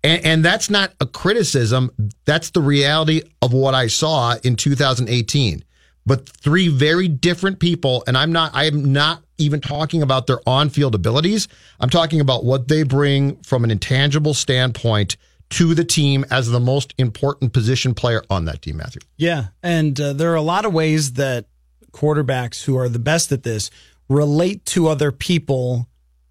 [0.05, 1.91] And, and that's not a criticism.
[2.25, 5.65] That's the reality of what I saw in 2018.
[6.05, 10.69] But three very different people, and I'm not, I'm not even talking about their on
[10.69, 11.47] field abilities.
[11.79, 15.17] I'm talking about what they bring from an intangible standpoint
[15.51, 19.03] to the team as the most important position player on that team, Matthew.
[19.17, 19.49] Yeah.
[19.63, 21.47] And uh, there are a lot of ways that
[21.93, 23.71] quarterbacks who are the best at this
[24.09, 25.89] relate to other people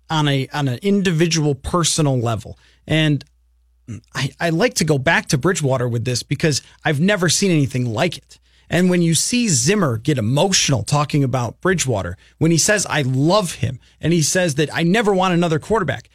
[0.09, 2.57] on a on an individual personal level.
[2.87, 3.23] And
[4.13, 7.91] I, I like to go back to Bridgewater with this because I've never seen anything
[7.93, 8.39] like it.
[8.69, 13.55] And when you see Zimmer get emotional talking about Bridgewater, when he says, I love
[13.55, 16.09] him, and he says that I never want another quarterback.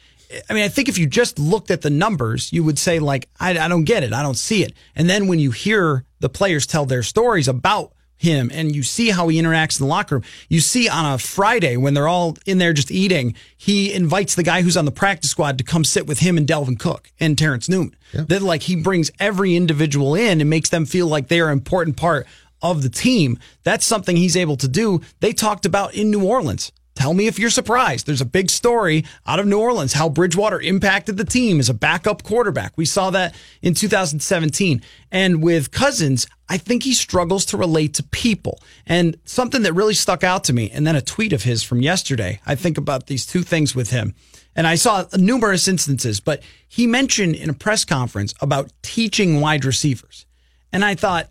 [0.49, 3.29] I mean, I think if you just looked at the numbers, you would say, like,
[3.39, 4.11] I, I don't get it.
[4.11, 4.73] I don't see it.
[4.95, 9.09] And then when you hear the players tell their stories about him and you see
[9.09, 10.23] how he interacts in the locker room.
[10.49, 14.43] You see on a Friday when they're all in there just eating, he invites the
[14.43, 17.37] guy who's on the practice squad to come sit with him and Dalvin Cook and
[17.37, 17.95] Terrence Newman.
[18.13, 18.25] Yeah.
[18.27, 21.53] That like he brings every individual in and makes them feel like they are an
[21.53, 22.25] important part
[22.61, 23.37] of the team.
[23.63, 25.01] That's something he's able to do.
[25.19, 26.71] They talked about in New Orleans.
[26.97, 28.07] Tell me if you're surprised.
[28.07, 31.75] There's a big story out of New Orleans how Bridgewater impacted the team as a
[31.75, 32.73] backup quarterback.
[32.75, 34.81] We saw that in 2017.
[35.11, 38.59] And with Cousins, I think he struggles to relate to people.
[38.87, 41.83] And something that really stuck out to me, and then a tweet of his from
[41.83, 44.15] yesterday, I think about these two things with him.
[44.55, 49.65] And I saw numerous instances, but he mentioned in a press conference about teaching wide
[49.65, 50.25] receivers.
[50.73, 51.29] And I thought,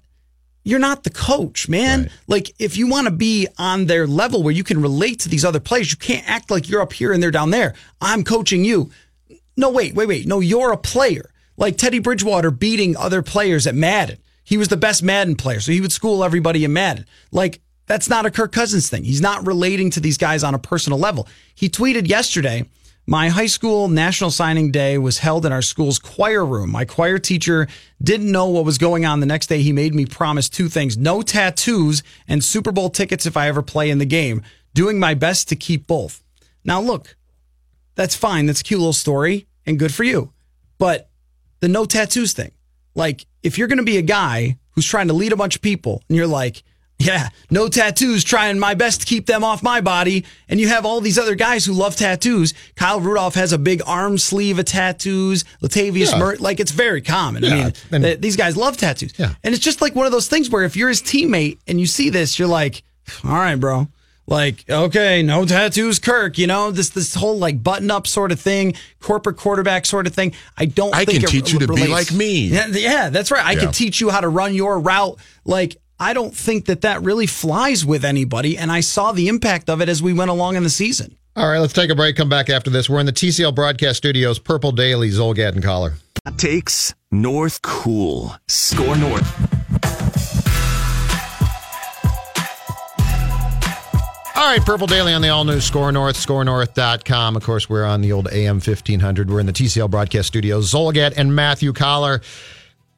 [0.66, 2.02] you're not the coach, man.
[2.02, 2.10] Right.
[2.26, 5.44] Like if you want to be on their level where you can relate to these
[5.44, 7.74] other players, you can't act like you're up here and they're down there.
[8.00, 8.90] I'm coaching you.
[9.56, 10.26] No, wait, wait, wait.
[10.26, 11.30] No, you're a player.
[11.56, 14.18] Like Teddy Bridgewater beating other players at Madden.
[14.42, 17.06] He was the best Madden player, so he would school everybody in Madden.
[17.30, 19.04] Like that's not a Kirk Cousins thing.
[19.04, 21.28] He's not relating to these guys on a personal level.
[21.54, 22.68] He tweeted yesterday
[23.06, 26.70] my high school national signing day was held in our school's choir room.
[26.70, 27.68] My choir teacher
[28.02, 29.62] didn't know what was going on the next day.
[29.62, 33.62] He made me promise two things no tattoos and Super Bowl tickets if I ever
[33.62, 34.42] play in the game,
[34.74, 36.22] doing my best to keep both.
[36.64, 37.16] Now, look,
[37.94, 38.46] that's fine.
[38.46, 40.32] That's a cute little story and good for you.
[40.78, 41.08] But
[41.60, 42.52] the no tattoos thing,
[42.96, 45.62] like if you're going to be a guy who's trying to lead a bunch of
[45.62, 46.64] people and you're like,
[46.98, 50.24] yeah, no tattoos, trying my best to keep them off my body.
[50.48, 52.54] And you have all these other guys who love tattoos.
[52.74, 55.44] Kyle Rudolph has a big arm sleeve of tattoos.
[55.62, 56.18] Latavius yeah.
[56.18, 57.42] Murray, like it's very common.
[57.42, 57.50] Yeah.
[57.50, 59.12] I mean, and, th- these guys love tattoos.
[59.18, 59.34] Yeah.
[59.44, 61.86] And it's just like one of those things where if you're his teammate and you
[61.86, 62.82] see this, you're like,
[63.24, 63.88] all right, bro.
[64.28, 66.36] Like, okay, no tattoos, Kirk.
[66.36, 70.14] You know this this whole like button up sort of thing, corporate quarterback sort of
[70.14, 70.32] thing.
[70.56, 70.92] I don't.
[70.92, 71.86] I can teach you to relates.
[71.86, 72.48] be like me.
[72.48, 73.44] Yeah, yeah that's right.
[73.44, 73.60] I yeah.
[73.60, 75.20] can teach you how to run your route.
[75.44, 78.58] Like, I don't think that that really flies with anybody.
[78.58, 81.16] And I saw the impact of it as we went along in the season.
[81.34, 82.16] All right, let's take a break.
[82.16, 82.88] Come back after this.
[82.88, 85.94] We're in the TCL broadcast studios, Purple Daily, Zulgad and Coller.
[86.38, 88.34] Takes North Cool.
[88.48, 89.56] Score North.
[94.34, 97.36] All right, Purple Daily on the all new Score North, scorenorth.com.
[97.36, 99.30] Of course, we're on the old AM 1500.
[99.30, 100.72] We're in the TCL broadcast studios.
[100.72, 102.20] Zulgad and Matthew Coller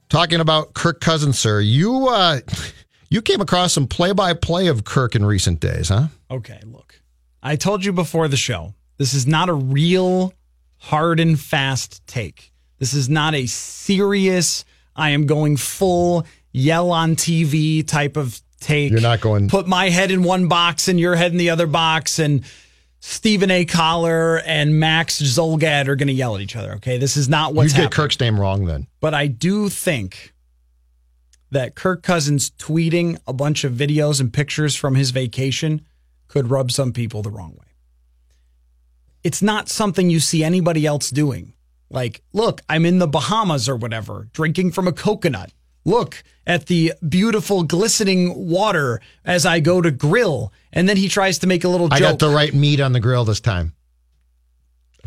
[0.09, 1.61] talking about Kirk Cousins, sir.
[1.61, 2.41] You, uh,
[3.11, 6.09] You came across some play by play of Kirk in recent days, huh?
[6.31, 7.01] Okay, look.
[7.43, 10.35] I told you before the show, this is not a real
[10.77, 12.53] hard and fast take.
[12.79, 18.91] This is not a serious, I am going full yell on TV type of take.
[18.91, 19.49] You're not going.
[19.49, 22.45] Put my head in one box and your head in the other box, and
[23.01, 23.65] Stephen A.
[23.65, 26.75] Coller and Max Zulgad are going to yell at each other.
[26.75, 27.75] Okay, this is not what's.
[27.75, 28.87] You get Kirk's name wrong then.
[29.01, 30.35] But I do think
[31.51, 35.83] that Kirk Cousins tweeting a bunch of videos and pictures from his vacation
[36.29, 37.67] could rub some people the wrong way.
[39.25, 41.55] It's not something you see anybody else doing.
[41.91, 45.53] Like, look, I'm in the Bahamas or whatever, drinking from a coconut.
[45.85, 50.53] Look at the beautiful glistening water as I go to grill.
[50.73, 51.97] And then he tries to make a little joke.
[51.97, 53.73] I got the right meat on the grill this time.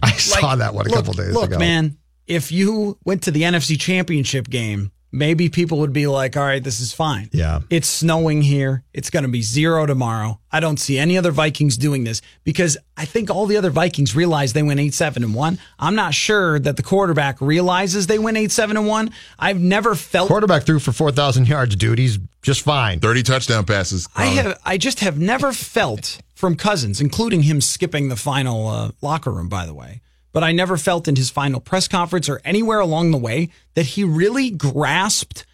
[0.01, 1.51] I like, saw that one a look, couple days look, ago.
[1.51, 6.37] Look, man, if you went to the NFC Championship game maybe people would be like,
[6.37, 7.29] all right, this is fine.
[7.33, 7.59] Yeah.
[7.69, 8.83] It's snowing here.
[8.93, 10.39] It's going to be zero tomorrow.
[10.51, 14.15] I don't see any other Vikings doing this because I think all the other Vikings
[14.15, 15.59] realize they went 8 7 and 1.
[15.79, 19.11] I'm not sure that the quarterback realizes they went 8 7 and 1.
[19.39, 20.27] I've never felt.
[20.27, 21.99] Quarterback threw for 4,000 yards, dude.
[21.99, 22.99] He's just fine.
[22.99, 24.07] 30 touchdown passes.
[24.15, 24.59] I have.
[24.65, 29.47] I just have never felt from Cousins, including him skipping the final uh, locker room,
[29.47, 30.01] by the way
[30.33, 33.85] but I never felt in his final press conference or anywhere along the way that
[33.85, 35.45] he really grasped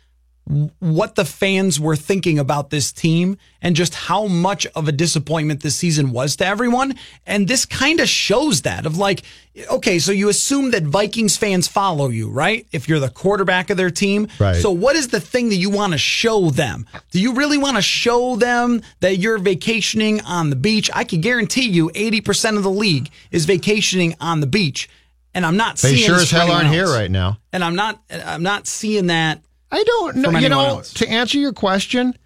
[0.80, 5.62] what the fans were thinking about this team and just how much of a disappointment
[5.62, 6.96] this season was to everyone.
[7.26, 9.24] And this kind of shows that of like,
[9.70, 12.66] okay, so you assume that Vikings fans follow you, right?
[12.72, 14.30] If you're the quarterback of their team.
[14.40, 14.56] Right.
[14.56, 16.86] So what is the thing that you want to show them?
[17.12, 20.90] Do you really want to show them that you're vacationing on the beach?
[20.94, 24.88] I can guarantee you 80% of the league is vacationing on the beach.
[25.34, 27.38] and I'm not They seeing sure as hell aren't here right now.
[27.52, 30.32] And I'm not I'm not seeing that I don't know.
[30.32, 30.94] You know, else.
[30.96, 32.18] to answer your question,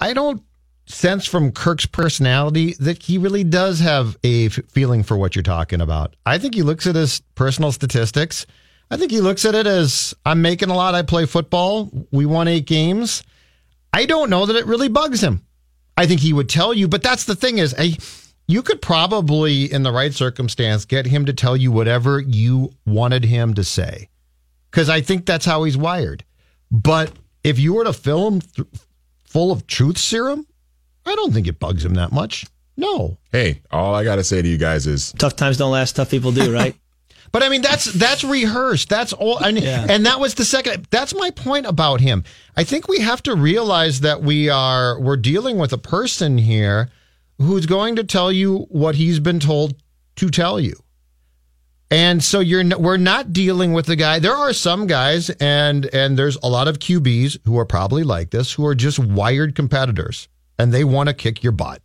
[0.00, 0.42] I don't
[0.86, 5.42] sense from Kirk's personality that he really does have a f- feeling for what you're
[5.42, 6.16] talking about.
[6.24, 8.46] I think he looks at his personal statistics.
[8.90, 10.94] I think he looks at it as I'm making a lot.
[10.94, 11.90] I play football.
[12.10, 13.22] We won eight games.
[13.92, 15.44] I don't know that it really bugs him.
[15.96, 17.98] I think he would tell you, but that's the thing is, I,
[18.46, 23.24] you could probably, in the right circumstance, get him to tell you whatever you wanted
[23.24, 24.08] him to say
[24.70, 26.24] because I think that's how he's wired.
[26.70, 27.12] But
[27.44, 28.68] if you were to fill him th-
[29.24, 30.46] full of truth serum,
[31.06, 32.46] I don't think it bugs him that much.
[32.76, 33.18] No.
[33.32, 35.96] Hey, all I got to say to you guys is Tough times don't last.
[35.96, 36.74] Tough people do, right?
[37.30, 38.88] But I mean that's that's rehearsed.
[38.88, 42.24] That's all and, and that was the second that's my point about him.
[42.56, 46.88] I think we have to realize that we are we're dealing with a person here
[47.38, 49.74] who's going to tell you what he's been told
[50.16, 50.74] to tell you.
[51.90, 54.18] And so you're we're not dealing with the guy.
[54.18, 58.30] There are some guys and and there's a lot of QBs who are probably like
[58.30, 61.80] this who are just wired competitors and they want to kick your butt.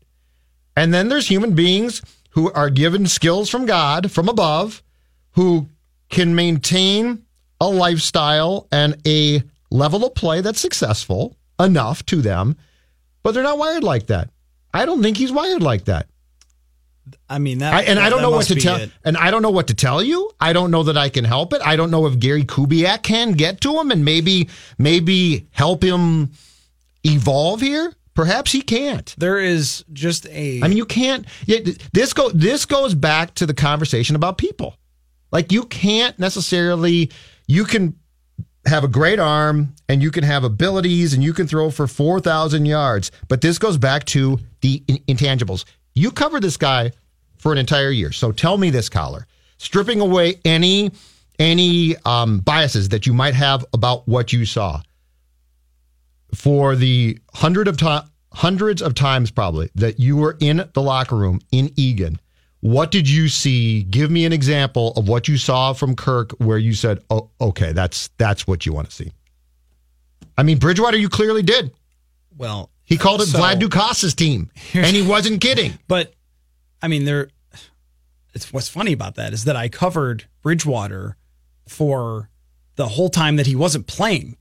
[0.75, 4.83] And then there's human beings who are given skills from God from above
[5.31, 5.69] who
[6.09, 7.23] can maintain
[7.61, 12.57] a lifestyle and a level of play that's successful enough to them,
[13.21, 14.29] but they're not wired like that.
[14.73, 16.07] I don't think he's wired like that.
[17.33, 18.75] I mean that I, and I don't know what to tell.
[18.77, 18.91] it.
[19.03, 20.31] And I don't know what to tell you.
[20.39, 21.61] I don't know that I can help it.
[21.65, 26.31] I don't know if Gary Kubiak can get to him and maybe maybe help him
[27.03, 27.93] evolve here.
[28.13, 29.13] Perhaps he can't.
[29.17, 31.25] There is just a I mean, you can't.
[31.47, 31.59] yeah,
[31.93, 32.29] This go.
[32.29, 34.75] This goes back to the conversation about people.
[35.31, 37.09] Like you can't necessarily.
[37.47, 37.95] You can
[38.65, 42.19] have a great arm and you can have abilities and you can throw for four
[42.21, 45.65] thousand yards, but this goes back to the in- intangibles.
[45.95, 46.91] You cover this guy
[47.43, 49.27] for an entire year, so tell me this, Coller,
[49.57, 50.91] stripping away any
[51.39, 54.81] any um, biases that you might have about what you saw
[56.33, 61.15] for the hundred of ti- hundreds of times probably that you were in the locker
[61.15, 62.19] room in Eagan.
[62.61, 63.83] What did you see?
[63.83, 67.73] Give me an example of what you saw from Kirk where you said, "Oh, okay,
[67.73, 69.11] that's that's what you want to see."
[70.37, 71.71] I mean, Bridgewater, you clearly did.
[72.37, 75.77] well He called it So- Vlad Ducasse's team, and he wasn't kidding.
[75.89, 76.13] But
[76.83, 77.29] I mean, there.
[78.33, 81.15] It's what's funny about that is that I covered Bridgewater
[81.67, 82.29] for
[82.75, 84.37] the whole time that he wasn't playing,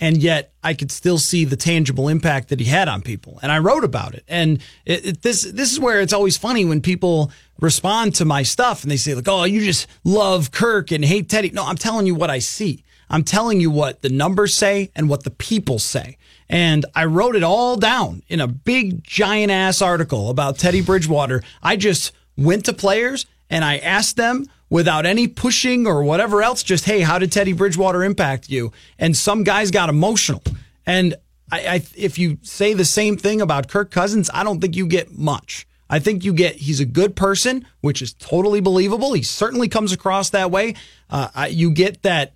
[0.00, 3.52] and yet I could still see the tangible impact that he had on people, and
[3.52, 4.24] I wrote about it.
[4.26, 8.42] And it, it, this this is where it's always funny when people respond to my
[8.42, 11.76] stuff and they say like, "Oh, you just love Kirk and hate Teddy." No, I'm
[11.76, 12.84] telling you what I see.
[13.10, 16.16] I'm telling you what the numbers say and what the people say.
[16.52, 21.42] And I wrote it all down in a big, giant ass article about Teddy Bridgewater.
[21.62, 26.62] I just went to players and I asked them without any pushing or whatever else,
[26.62, 28.70] just, hey, how did Teddy Bridgewater impact you?
[28.98, 30.42] And some guys got emotional.
[30.84, 31.14] And
[31.50, 34.86] I, I, if you say the same thing about Kirk Cousins, I don't think you
[34.86, 35.66] get much.
[35.88, 39.12] I think you get he's a good person, which is totally believable.
[39.12, 40.74] He certainly comes across that way.
[41.10, 42.32] Uh, you get that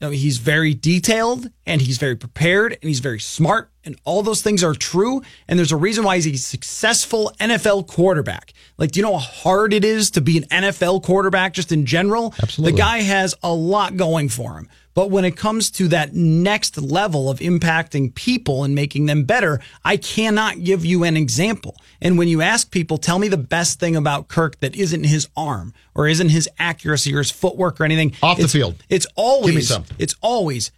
[0.00, 4.42] know, he's very detailed and he's very prepared and he's very smart and all those
[4.42, 5.22] things are true.
[5.48, 8.52] And there's a reason why he's a successful NFL quarterback.
[8.78, 11.86] Like, do you know how hard it is to be an NFL quarterback just in
[11.86, 12.34] general?
[12.42, 12.72] Absolutely.
[12.72, 14.68] The guy has a lot going for him.
[14.94, 19.60] But when it comes to that next level of impacting people and making them better,
[19.84, 21.76] I cannot give you an example.
[22.00, 25.28] And when you ask people, tell me the best thing about Kirk that isn't his
[25.36, 28.76] arm or isn't his accuracy or his footwork or anything Off the field.
[28.88, 29.84] It's always Give me some.
[29.98, 30.72] it's always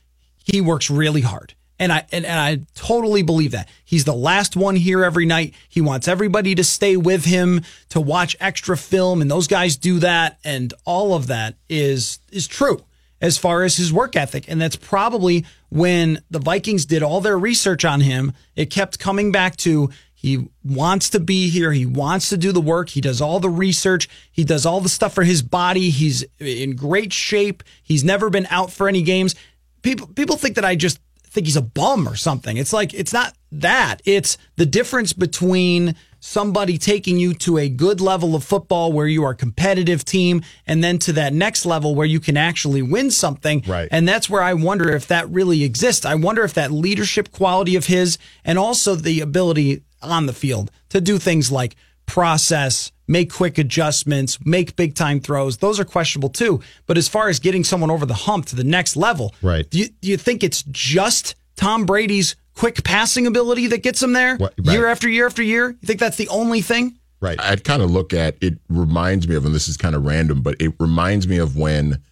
[0.45, 1.55] he works really hard.
[1.79, 3.69] And I and, and I totally believe that.
[3.85, 5.55] He's the last one here every night.
[5.69, 9.99] He wants everybody to stay with him to watch extra film and those guys do
[10.01, 12.85] that and all of that is is true
[13.23, 17.39] as far as his work ethic and that's probably when the Vikings did all their
[17.39, 21.73] research on him, it kept coming back to he wants to be here.
[21.73, 22.91] He wants to do the work.
[22.91, 24.09] He does all the research.
[24.31, 25.91] He does all the stuff for his body.
[25.91, 27.65] He's in great shape.
[27.83, 29.35] He's never been out for any games.
[29.83, 32.57] People people think that I just think he's a bum or something.
[32.57, 33.97] It's like it's not that.
[34.05, 39.25] It's the difference between somebody taking you to a good level of football where you
[39.25, 43.11] are a competitive team and then to that next level where you can actually win
[43.11, 43.63] something.
[43.67, 43.89] Right.
[43.91, 46.07] And that's where I wonder if that really exists.
[46.07, 50.71] I wonder if that leadership quality of his and also the ability on the field
[50.91, 51.75] to do things like
[52.07, 56.61] process, make quick adjustments, make big time throws, those are questionable too.
[56.87, 59.69] But as far as getting someone over the hump to the next level, Right.
[59.69, 64.13] Do you, do you think it's just Tom Brady's quick passing ability that gets him
[64.13, 64.73] there What- right.
[64.75, 65.71] year after year after year?
[65.81, 66.99] You think that's the only thing?
[67.21, 67.41] Right.
[67.41, 70.43] I'd kind of look at it reminds me of, and this is kind of random,
[70.43, 72.03] but it reminds me of when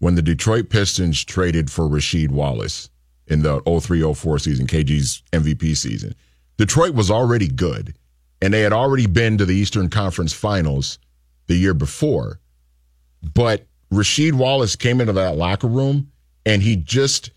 [0.00, 2.88] when the Detroit Pistons traded for Rasheed Wallace
[3.26, 6.14] in the 03-04 season, KG's MVP season.
[6.56, 7.94] Detroit was already good,
[8.40, 10.98] and they had already been to the Eastern Conference Finals
[11.48, 12.38] the year before.
[13.34, 16.12] But Rasheed Wallace came into that locker room
[16.46, 17.30] and he just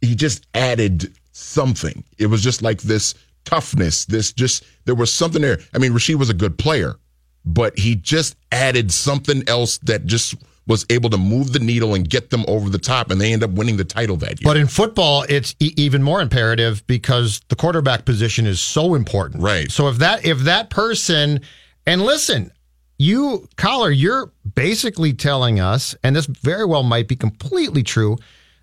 [0.00, 2.04] he just added something.
[2.18, 3.14] It was just like this
[3.44, 5.58] toughness, this just there was something there.
[5.74, 6.96] I mean, Rasheed was a good player,
[7.44, 10.34] but he just added something else that just
[10.66, 13.44] was able to move the needle and get them over the top, and they end
[13.44, 14.44] up winning the title that year.
[14.44, 19.42] But in football, it's e- even more imperative because the quarterback position is so important.
[19.42, 19.70] Right.
[19.70, 21.40] So if that if that person
[21.86, 22.50] and listen,
[22.98, 28.16] you Coller, you're basically telling us, and this very well might be completely true,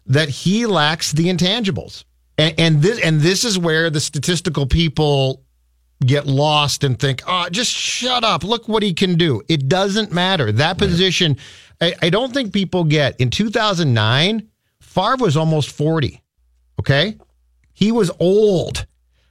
[0.07, 2.03] that he lacks the intangibles.
[2.42, 5.44] And, and this and this is where the statistical people
[6.04, 8.44] get lost and think, oh, just shut up.
[8.44, 9.44] Look what he can do.
[9.48, 10.52] It doesn't matter.
[10.52, 11.38] That position,
[11.80, 13.22] I, I don't think people get.
[13.22, 16.20] In 2009, Favre was almost 40.
[16.80, 17.18] Okay.
[17.74, 18.88] He was old.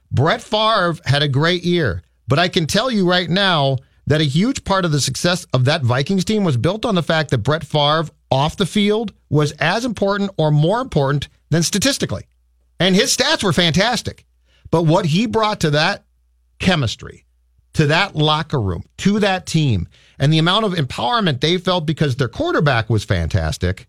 [0.09, 2.03] Brett Favre had a great year.
[2.29, 3.75] But I can tell you right now
[4.07, 7.03] that a huge part of the success of that Vikings team was built on the
[7.03, 12.23] fact that Brett Favre off the field was as important or more important than statistically.
[12.81, 14.25] And his stats were fantastic.
[14.71, 16.03] But what he brought to that
[16.57, 17.25] chemistry,
[17.73, 22.15] to that locker room, to that team, and the amount of empowerment they felt because
[22.15, 23.87] their quarterback was fantastic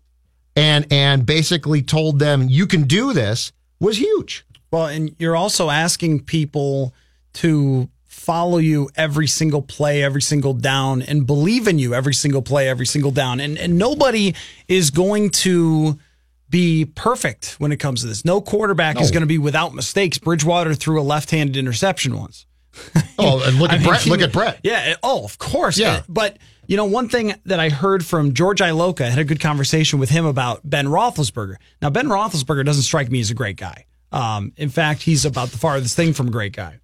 [0.55, 4.45] and and basically told them you can do this was huge.
[4.69, 6.93] Well, and you're also asking people
[7.33, 12.43] to follow you every single play, every single down, and believe in you every single
[12.43, 13.39] play, every single down.
[13.39, 14.35] And and nobody
[14.67, 15.97] is going to
[16.53, 18.23] be perfect when it comes to this.
[18.23, 20.19] No quarterback is going to be without mistakes.
[20.19, 22.45] Bridgewater threw a left-handed interception once.
[23.19, 24.01] Oh, and look at mean, Brett.
[24.01, 24.59] he- Look at Brett.
[24.63, 24.95] Yeah.
[25.03, 25.77] Oh, of course.
[25.77, 26.01] Yeah.
[26.09, 29.39] But you know, one thing that I heard from George Iloka, I had a good
[29.39, 31.55] conversation with him about Ben Roethlisberger.
[31.81, 33.85] Now, Ben Roethlisberger doesn't strike me as a great guy.
[34.11, 36.79] Um, in fact, he's about the farthest thing from a great guy.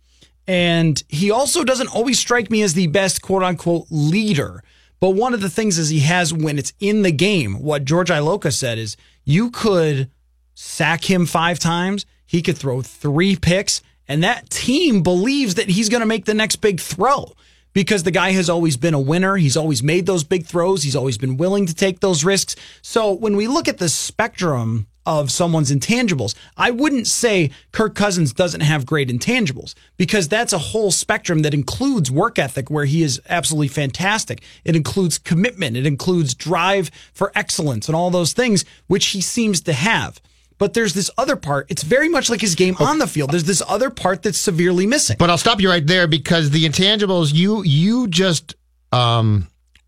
[0.47, 4.63] And he also doesn't always strike me as the best quote unquote leader.
[4.99, 8.09] But one of the things is he has when it's in the game, what George
[8.09, 10.09] Iloka said is you could
[10.55, 15.89] sack him five times, he could throw three picks, and that team believes that he's
[15.89, 17.33] going to make the next big throw
[17.73, 19.37] because the guy has always been a winner.
[19.37, 20.83] He's always made those big throws.
[20.83, 22.55] He's always been willing to take those risks.
[22.81, 24.87] So when we look at the spectrum
[25.17, 30.59] of someone's intangibles, I wouldn't say Kirk Cousins doesn't have great intangibles because that's a
[30.59, 34.41] whole spectrum that includes work ethic where he is absolutely fantastic.
[34.63, 35.75] It includes commitment.
[35.75, 40.21] It includes drive for excellence and all those things, which he seems to have.
[40.59, 41.67] But there's this other part.
[41.69, 43.31] It's very much like his game on the field.
[43.31, 45.15] There's this other part that's severely missing.
[45.17, 48.55] But I'll stop you right there because the intangibles you you just
[48.91, 49.47] um,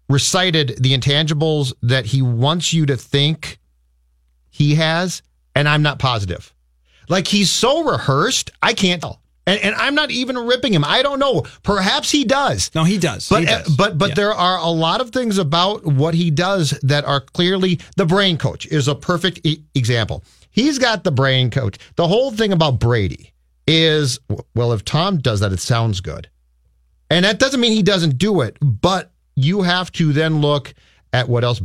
[0.09, 3.59] recited the intangibles that he wants you to think
[4.52, 5.24] he has,
[5.56, 6.54] and I'm not positive.
[7.10, 9.20] Like he's so rehearsed, I can't tell.
[9.47, 10.86] And, and I'm not even ripping him.
[10.86, 11.43] I don't know.
[11.64, 12.70] Perhaps he does.
[12.76, 13.28] no, he does.
[13.28, 14.16] But he uh, but but Yeah.
[14.16, 18.38] there are a lot of things about what he does that are clearly the brain
[18.38, 20.24] coach is a perfect e- example.
[20.52, 21.78] He's got the brain coach.
[21.95, 23.34] The whole thing about Brady
[23.66, 24.20] is
[24.54, 26.30] well, if Tom does that, it sounds good,
[27.10, 28.58] and that doesn't mean he doesn't do it.
[28.62, 30.74] But you have to then look
[31.14, 31.62] at what else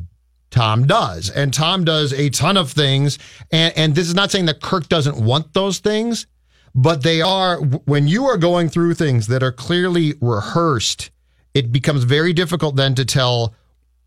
[0.51, 3.19] Tom does, and Tom does a ton of things.
[3.51, 6.27] And and this is not saying that Kirk doesn't want those things,
[6.75, 11.11] but they are when you are going through things that are clearly rehearsed
[11.57, 13.55] it becomes very difficult then to tell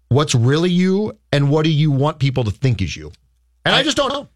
[0.09, 3.11] what's really you and what do you want people to think is you.
[3.65, 4.29] And i, just don't know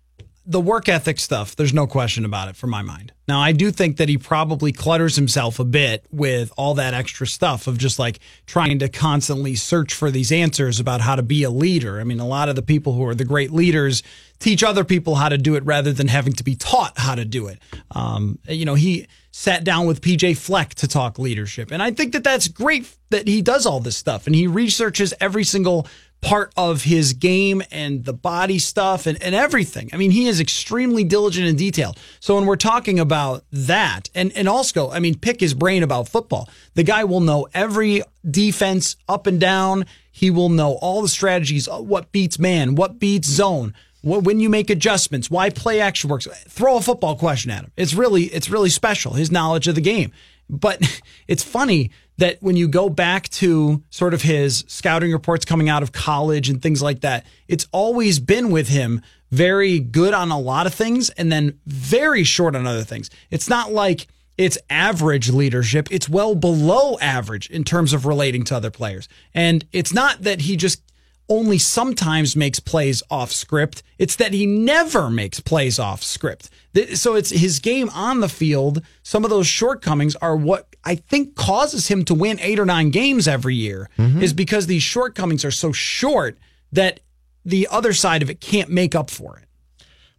[0.46, 3.14] the work ethic stuff, there's no question about it from my mind.
[3.28, 7.26] Now, I do think that he probably clutters himself a bit with all that extra
[7.26, 11.44] stuff of just like trying to constantly search for these answers about how to be
[11.44, 12.02] a leader.
[12.02, 14.04] I mean, a lot of the people who are the great leaders
[14.40, 17.24] teach other people how to do it rather than having to be taught how to
[17.24, 17.60] do it.
[17.92, 21.72] Um, you know, he sat down with PJ Fleck to talk leadership.
[21.72, 25.14] And I think that that's great that he does all this stuff and he researches
[25.22, 25.88] every single
[26.24, 29.90] part of his game and the body stuff and, and everything.
[29.94, 32.00] I mean, he is extremely diligent and detailed.
[32.22, 36.08] So when we're talking about that, and, and also, I mean, pick his brain about
[36.08, 36.50] football.
[36.76, 39.86] The guy will know every defense up and down.
[40.12, 44.40] He will know all the strategies, uh, what beats man, what beats zone, what, when
[44.40, 46.28] you make adjustments, why play action works.
[46.48, 47.72] Throw a football question at him.
[47.76, 50.12] It's really, it's really special, his knowledge of the game.
[50.60, 55.68] But it's funny that when you go back to sort of his scouting reports coming
[55.68, 59.02] out of college and things like that, it's always been with him
[59.32, 63.10] very good on a lot of things and then very short on other things.
[63.32, 65.88] It's not like it's average leadership.
[65.92, 69.10] It's well below average in terms of relating to other players.
[69.34, 70.82] And it's not that he just
[71.30, 73.84] only sometimes makes plays off script.
[73.98, 76.50] It's that he never makes plays off script.
[76.96, 78.84] So it's his game on the field.
[79.04, 82.90] Some of those shortcomings are what I think causes him to win eight or nine
[82.90, 86.38] games every year is because these shortcomings are so short
[86.72, 87.00] that
[87.46, 89.46] the other side of it can't make up for it.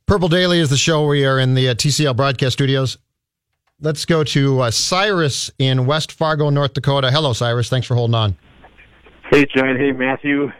[0.06, 1.06] Purple Daily is the show.
[1.06, 2.98] We are in the uh, TCL broadcast studios.
[3.80, 7.10] Let's go to uh, Cyrus in West Fargo, North Dakota.
[7.10, 7.68] Hello, Cyrus.
[7.68, 8.36] Thanks for holding on.
[9.30, 9.76] Hey, John.
[9.76, 10.50] Hey, Matthew.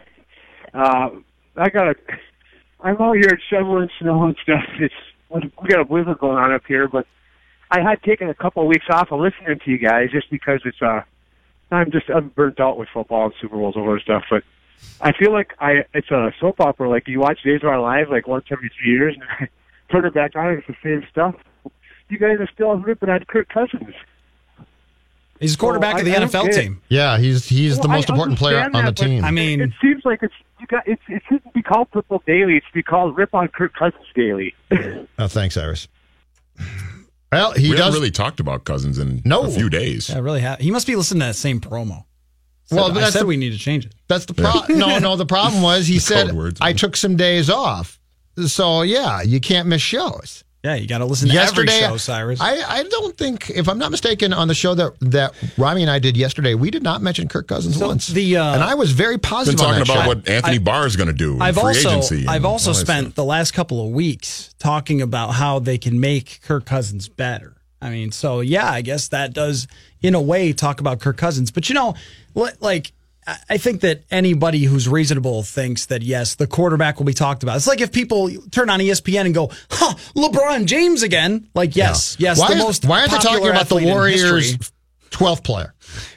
[0.75, 1.09] Uh,
[1.55, 1.95] I got a.
[2.81, 4.63] I'm out here shoveling snow and stuff.
[4.79, 4.93] It's
[5.31, 7.07] we got a blizzard going on up here, but
[7.71, 10.61] I had taken a couple of weeks off of listening to you guys just because
[10.65, 11.01] it's uh,
[11.71, 14.23] I'm just I'm burnt out with football and Super Bowls and all that stuff.
[14.29, 14.43] But
[15.01, 16.89] I feel like I it's a soap opera.
[16.89, 19.49] Like you watch Days of Our Lives like once every three years, and I
[19.91, 20.53] turn it back on.
[20.53, 21.35] It's the same stuff.
[22.09, 23.95] You guys are still ripping at Kirk Cousins.
[25.39, 26.61] He's the quarterback Well, of the I- I NFL get it.
[26.61, 26.81] team.
[26.89, 29.23] Yeah, he's he's the most I important player on the team.
[29.25, 32.55] I mean- it seems like it's you got it's it shouldn't be called Purple Daily.
[32.57, 34.55] It should be called Rip on Kirk Cousins Daily.
[35.19, 35.87] oh, thanks, Iris.
[37.31, 37.85] Well, he we does.
[37.85, 39.43] haven't really talked about Cousins in No.
[39.43, 40.09] a few days.
[40.09, 40.41] Yeah, really.
[40.41, 42.05] Ha- he must be listening to that same promo.
[42.71, 43.93] well, I that's said the, we need to change it.
[44.07, 44.79] that's the problem.
[44.79, 45.15] No, no.
[45.17, 47.99] The problem was he said words, I took some days off.
[48.45, 50.43] So yeah, you can't miss shows.
[50.65, 52.41] Yeah, you got to listen to yesterday, every show, Cyrus.
[52.41, 55.91] I, I don't think, if I'm not mistaken, on the show that that Rami and
[55.91, 58.07] I did yesterday, we did not mention Kirk Cousins So once.
[58.07, 60.07] the, uh, and I was very Been positive on talking that about show.
[60.07, 61.37] what Anthony I- Barr is going to do.
[61.39, 65.59] I've free also agency I've also spent the last couple of weeks talking about how
[65.59, 67.53] they can make Kirk Cousins better.
[67.79, 69.67] I mean, so yeah, I guess that does
[70.01, 71.51] in a way talk about Kirk Cousins.
[71.51, 71.93] But you know,
[72.33, 72.91] li- like
[73.49, 77.55] I- think that anybody who's reasonable thinks that yes, the quarterback will be talked about.
[77.57, 82.15] It's like if people turn on ESPN and go, "Huh, LeBron James again." Like yes,
[82.19, 84.57] yes, why, the is- most why aren't they talking about the Warriors'
[85.09, 85.73] 12th player?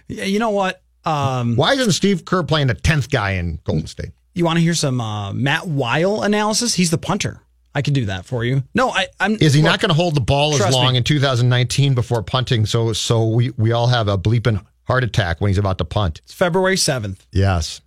[0.09, 0.83] Yeah, You know what?
[1.05, 4.11] Um, Why isn't Steve Kerr playing the 10th guy in Golden State?
[4.35, 6.75] You want to hear some uh, Matt Wile analysis?
[6.75, 7.41] He's the punter.
[7.75, 8.63] I can do that for you.
[8.75, 9.37] No, I, I'm.
[9.41, 10.99] Is he look, not going to hold the ball as long me.
[10.99, 12.67] in 2019 before punting?
[12.67, 16.21] So, so we, we all have a bleeping heart attack when he's about to punt.
[16.25, 17.25] It's February seventh.
[17.31, 17.81] Yes.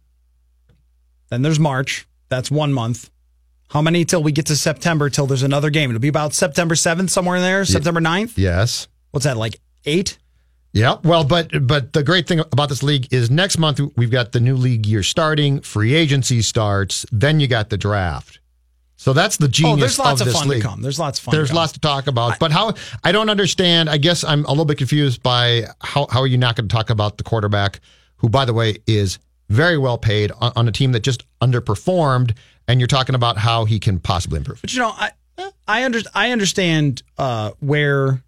[1.29, 2.07] Then there's March.
[2.29, 3.09] That's one month.
[3.69, 5.09] How many till we get to September?
[5.09, 5.89] Till there's another game.
[5.89, 7.65] It'll be about September seventh, somewhere in there.
[7.65, 8.33] September 9th?
[8.37, 8.87] Yes.
[9.11, 9.59] What's that like?
[9.85, 10.17] Eight?
[10.73, 10.97] Yeah.
[11.03, 14.39] Well, but but the great thing about this league is next month we've got the
[14.39, 18.39] new league year starting, free agency starts, then you got the draft.
[19.01, 20.61] So that's the genius oh, there's lots of of, fun league.
[20.61, 20.83] to come.
[20.83, 21.31] There's lots of fun.
[21.31, 21.57] There's to come.
[21.57, 23.89] lots to talk about, but how I don't understand.
[23.89, 26.71] I guess I'm a little bit confused by how how are you not going to
[26.71, 27.79] talk about the quarterback,
[28.17, 29.17] who by the way is
[29.49, 32.37] very well paid on, on a team that just underperformed,
[32.67, 34.61] and you're talking about how he can possibly improve.
[34.61, 35.09] But you know, I
[35.67, 38.21] I under, I understand uh, where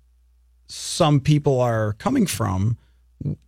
[0.66, 2.80] some people are coming from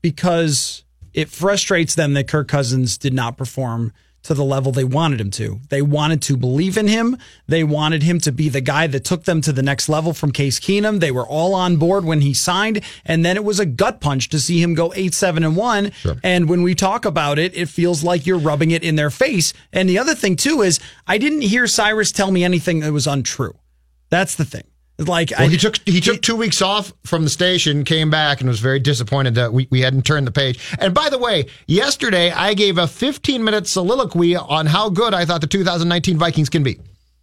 [0.04, 0.84] because
[1.16, 3.94] it frustrates them that Kirk Cousins did not perform
[4.26, 5.60] to the level they wanted him to.
[5.70, 7.18] They wanted to believe in him.
[7.48, 10.32] They wanted him to be the guy that took them to the next level from
[10.32, 11.00] Case Keenum.
[11.00, 14.30] They were all on board when he signed, and then it was a gut punch
[14.30, 15.92] to see him go eight, seven, and one.
[16.24, 19.54] And when we talk about it, it feels like you're rubbing it in their face.
[19.72, 23.06] And the other thing too is, I didn't hear Cyrus tell me anything that was
[23.06, 23.54] untrue.
[24.10, 24.64] That's the thing.
[24.98, 28.40] Like Well, I, he took he took two weeks off from the station, came back,
[28.40, 30.58] and was very disappointed that we, we hadn't turned the page.
[30.80, 35.26] And by the way, yesterday I gave a 15 minute soliloquy on how good I
[35.26, 36.80] thought the 2019 Vikings can be.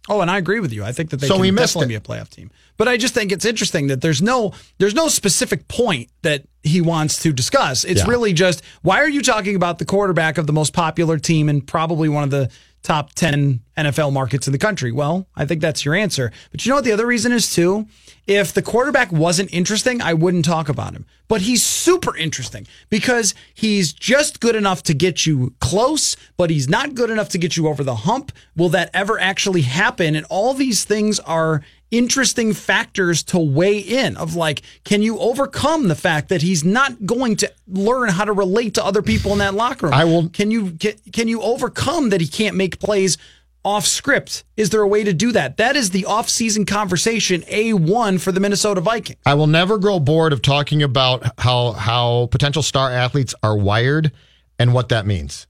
[0.09, 0.83] Oh, and I agree with you.
[0.83, 2.03] I think that they So can we missed definitely it.
[2.03, 2.51] be a playoff team.
[2.75, 6.81] But I just think it's interesting that there's no there's no specific point that he
[6.81, 7.83] wants to discuss.
[7.85, 8.07] It's Yeah.
[8.09, 11.65] really just why are you talking about the quarterback of the most popular team and
[11.65, 12.49] probably one of the
[12.83, 14.91] top 10 NFL markets in the country?
[14.91, 16.31] Well, I think that's your answer.
[16.51, 17.87] But you know what the other reason is too?
[18.27, 21.05] If the quarterback wasn't interesting, I wouldn't talk about him.
[21.27, 26.69] But he's super interesting because he's just good enough to get you close, but he's
[26.69, 28.31] not good enough to get you over the hump.
[28.55, 30.15] Will that ever actually happen?
[30.15, 31.63] And all these things are
[31.93, 37.05] interesting factors to weigh in of like can you overcome the fact that he's not
[37.05, 40.29] going to learn how to relate to other people in that locker room I will-
[40.29, 43.17] can you get can you overcome that he can't make plays
[43.63, 48.19] off script is there a way to do that that is the off-season conversation a1
[48.19, 52.63] for the minnesota vikings I will never grow bored of talking about how how potential
[52.63, 54.11] star athletes are wired
[54.59, 55.47] and what that means.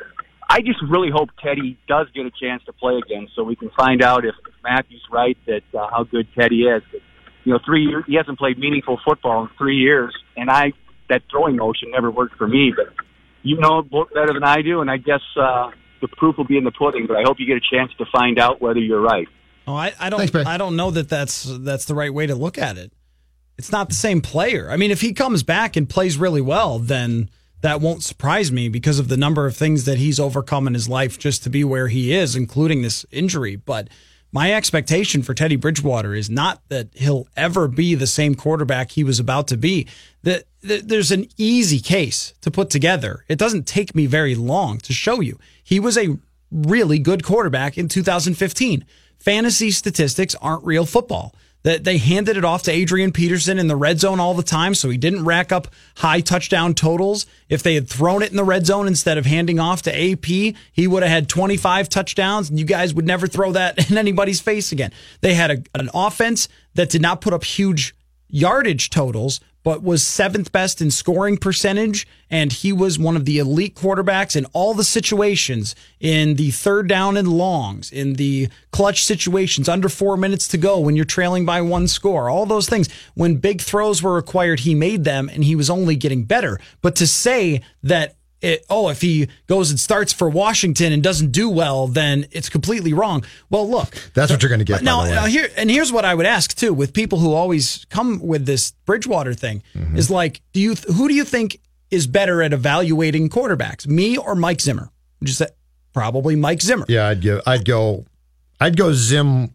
[0.51, 3.70] I just really hope Teddy does get a chance to play again, so we can
[3.70, 6.82] find out if, if Matthew's right that uh, how good Teddy is.
[7.44, 10.72] You know, three years he hasn't played meaningful football in three years, and I
[11.09, 12.72] that throwing motion never worked for me.
[12.74, 12.92] But
[13.42, 15.70] you know better than I do, and I guess uh,
[16.01, 17.07] the proof will be in the pudding.
[17.07, 19.28] But I hope you get a chance to find out whether you're right.
[19.68, 20.28] Oh, I, I don't.
[20.28, 22.92] Thanks, I don't know that that's that's the right way to look at it.
[23.57, 24.68] It's not the same player.
[24.68, 27.30] I mean, if he comes back and plays really well, then
[27.62, 30.88] that won't surprise me because of the number of things that he's overcome in his
[30.88, 33.56] life just to be where he is, including this injury.
[33.56, 33.88] But
[34.32, 39.04] my expectation for Teddy Bridgewater is not that he'll ever be the same quarterback he
[39.04, 39.86] was about to be.
[40.22, 43.24] That there's an easy case to put together.
[43.28, 45.38] It doesn't take me very long to show you.
[45.62, 46.18] He was a
[46.50, 48.84] really good quarterback in 2015.
[49.18, 51.34] Fantasy statistics aren't real football.
[51.62, 54.74] That they handed it off to Adrian Peterson in the red zone all the time,
[54.74, 57.26] so he didn't rack up high touchdown totals.
[57.50, 60.24] If they had thrown it in the red zone instead of handing off to AP,
[60.24, 64.40] he would have had 25 touchdowns, and you guys would never throw that in anybody's
[64.40, 64.90] face again.
[65.20, 67.94] They had a, an offense that did not put up huge
[68.28, 72.06] yardage totals, but was seventh best in scoring percentage.
[72.30, 76.88] And he was one of the elite quarterbacks in all the situations in the third
[76.88, 81.44] down and longs, in the clutch situations, under four minutes to go when you're trailing
[81.44, 82.88] by one score, all those things.
[83.14, 86.58] When big throws were required, he made them and he was only getting better.
[86.82, 91.30] But to say that it, oh, if he goes and starts for Washington and doesn't
[91.32, 93.24] do well, then it's completely wrong.
[93.51, 94.82] Well, look, That's what you're going to get.
[94.82, 95.16] now, by the way.
[95.16, 98.47] now here and here's what I would ask too with people who always come with
[98.47, 99.97] this Bridgewater thing Mm-hmm.
[99.99, 101.61] is like, do you who do you think
[101.91, 104.91] is better at evaluating quarterbacks, me or Mike Zimmer?
[105.22, 105.47] Just say
[105.93, 107.41] probably Mike Zimmer yeah, I'd give.
[107.47, 108.07] I'd go.
[108.61, 109.53] I'd go Zim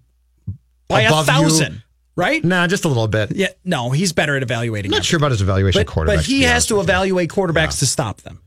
[0.87, 1.33] by a above you.
[1.33, 1.83] thousand,
[2.15, 2.43] right?
[2.43, 3.31] Nah, just a little bit.
[3.35, 4.91] Yeah, no, he's better at evaluating.
[4.91, 6.15] I'm not sure about his evaluation but, quarterbacks.
[6.17, 8.41] but he has honest to evaluate quarterbacks to stop them,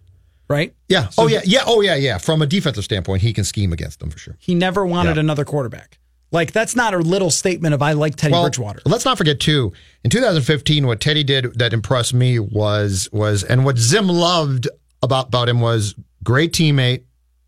[0.48, 0.74] right?
[0.88, 1.08] Yeah.
[1.18, 1.40] oh yeah.
[1.44, 1.62] Yeah.
[1.66, 1.94] Oh yeah.
[1.94, 2.18] Yeah.
[2.18, 4.36] From a defensive standpoint, he can scheme against them for sure.
[4.38, 5.20] He never wanted Yeah.
[5.20, 5.98] another quarterback.
[6.30, 8.80] Like that's not a little statement of I like Teddy Bridgewater.
[8.84, 9.72] Let's not forget too.
[10.04, 14.68] In 2015, what Teddy did that impressed me was was and what Zim loved
[15.02, 17.04] about about him was great teammate,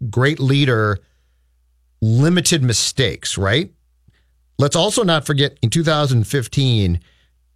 [0.09, 0.98] great leader,
[2.01, 3.36] limited mistakes.
[3.36, 3.70] Right.
[4.59, 7.01] Let's also not forget in 2015,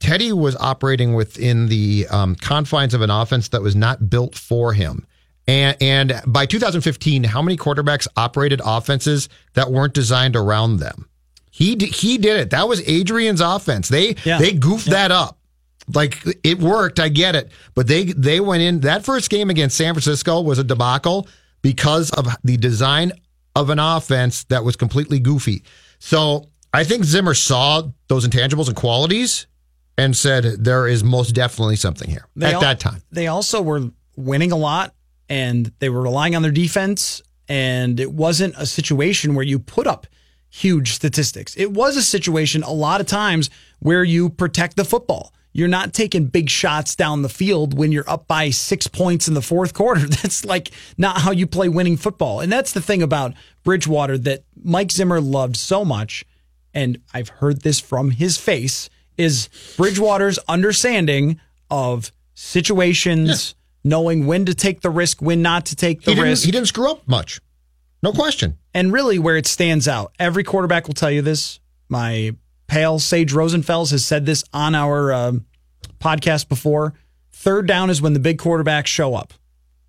[0.01, 4.73] Teddy was operating within the um, confines of an offense that was not built for
[4.73, 5.07] him.
[5.47, 11.09] And, and by 2015, how many quarterbacks operated offenses that weren't designed around them?
[11.51, 12.51] He d- he did it.
[12.51, 13.89] That was Adrian's offense.
[13.89, 14.39] They Yeah.
[14.39, 15.39] they goofed that up.
[15.95, 18.81] Like it worked, I get it, but they they went in.
[18.81, 21.29] That first game against San Francisco was a debacle
[21.61, 23.13] because of the design
[23.55, 25.63] of an offense that was completely goofy.
[25.99, 29.47] So I think Zimmer saw those intangibles and qualities
[29.99, 33.03] and said there is most definitely something here They at al- that time.
[33.13, 34.93] They also were winning a lot
[35.29, 37.23] and they were relying on their defense.
[37.49, 40.07] And it wasn't a situation where you put up
[40.49, 41.57] huge statistics.
[41.57, 43.51] It was a situation a lot of times
[43.81, 45.33] where you protect the football.
[45.53, 49.35] You're not taking big shots down the field when you're up by six points in
[49.35, 50.01] the fourth quarter.
[50.09, 52.41] That's like not how you play winning football.
[52.41, 56.25] And that's the thing about Bridgewater that Mike Zimmer loved so much.
[56.73, 63.55] And I've heard this from his face is Bridgewater's understanding of situations,
[63.85, 66.45] knowing when to take the risk, when not to take the He risk.
[66.45, 67.41] he didn't screw up much.
[68.03, 68.59] No question.
[68.73, 71.61] And really, where it stands out, every quarterback will tell you this.
[71.89, 72.35] My
[72.67, 75.47] pale Sage Rosenfels has said this on our um,
[76.01, 76.95] podcast before.
[77.33, 79.33] Third down is when the big quarterbacks show up.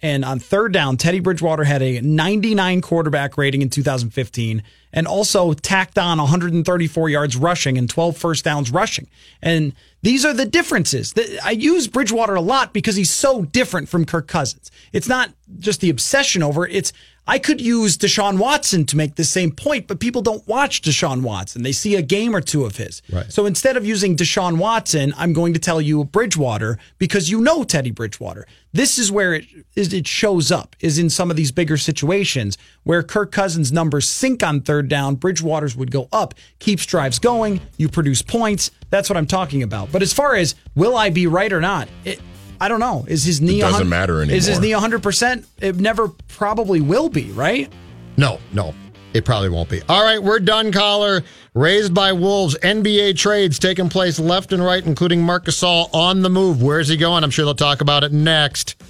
[0.01, 4.61] And on third down, Teddy Bridgewater had a 99 quarterback rating in 2015
[4.93, 9.07] and also tacked on 134 yards rushing and 12 first downs rushing.
[9.41, 9.73] And
[10.05, 11.15] These are the differences.
[11.43, 14.69] I use Bridgewater a lot because he's so different from Kirk Cousins.
[14.93, 16.75] It's not just the obsession over it.
[16.75, 16.93] It's
[17.27, 21.21] I could use Deshaun Watson to make the same point, but people don't watch Deshaun
[21.21, 21.63] Watson.
[21.63, 23.01] They see a game or two of his.
[23.11, 23.31] Right.
[23.31, 27.63] So instead of using Deshaun Watson, I'm going to tell you Bridgewater because you know
[27.63, 28.45] Teddy Bridgewater.
[28.73, 29.45] This is where it
[29.75, 34.07] is it shows up is in some of these bigger situations where Kirk Cousins numbers
[34.07, 38.69] sink on third down, Bridgewater's would go up, keeps drives going, you produce points.
[38.91, 39.91] That's what I'm talking about.
[39.91, 42.19] But as far as will I be right or not, it,
[42.65, 43.05] I don't know.
[43.07, 43.59] Is his knee?
[43.59, 44.37] It doesn't matter anymore.
[44.37, 45.03] Is his knee 100?
[45.03, 47.71] percent It never probably will be, right?
[48.17, 48.73] No, no,
[49.13, 49.83] it probably won't be.
[49.87, 51.21] All right, we're done, caller.
[51.53, 56.29] Raised by Wolves, NBA trades taking place left and right, including Marc Gasol on the
[56.31, 56.63] move.
[56.63, 57.23] Where's he going?
[57.23, 58.81] I'm sure they'll talk about it next.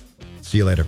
[0.41, 0.87] See you later.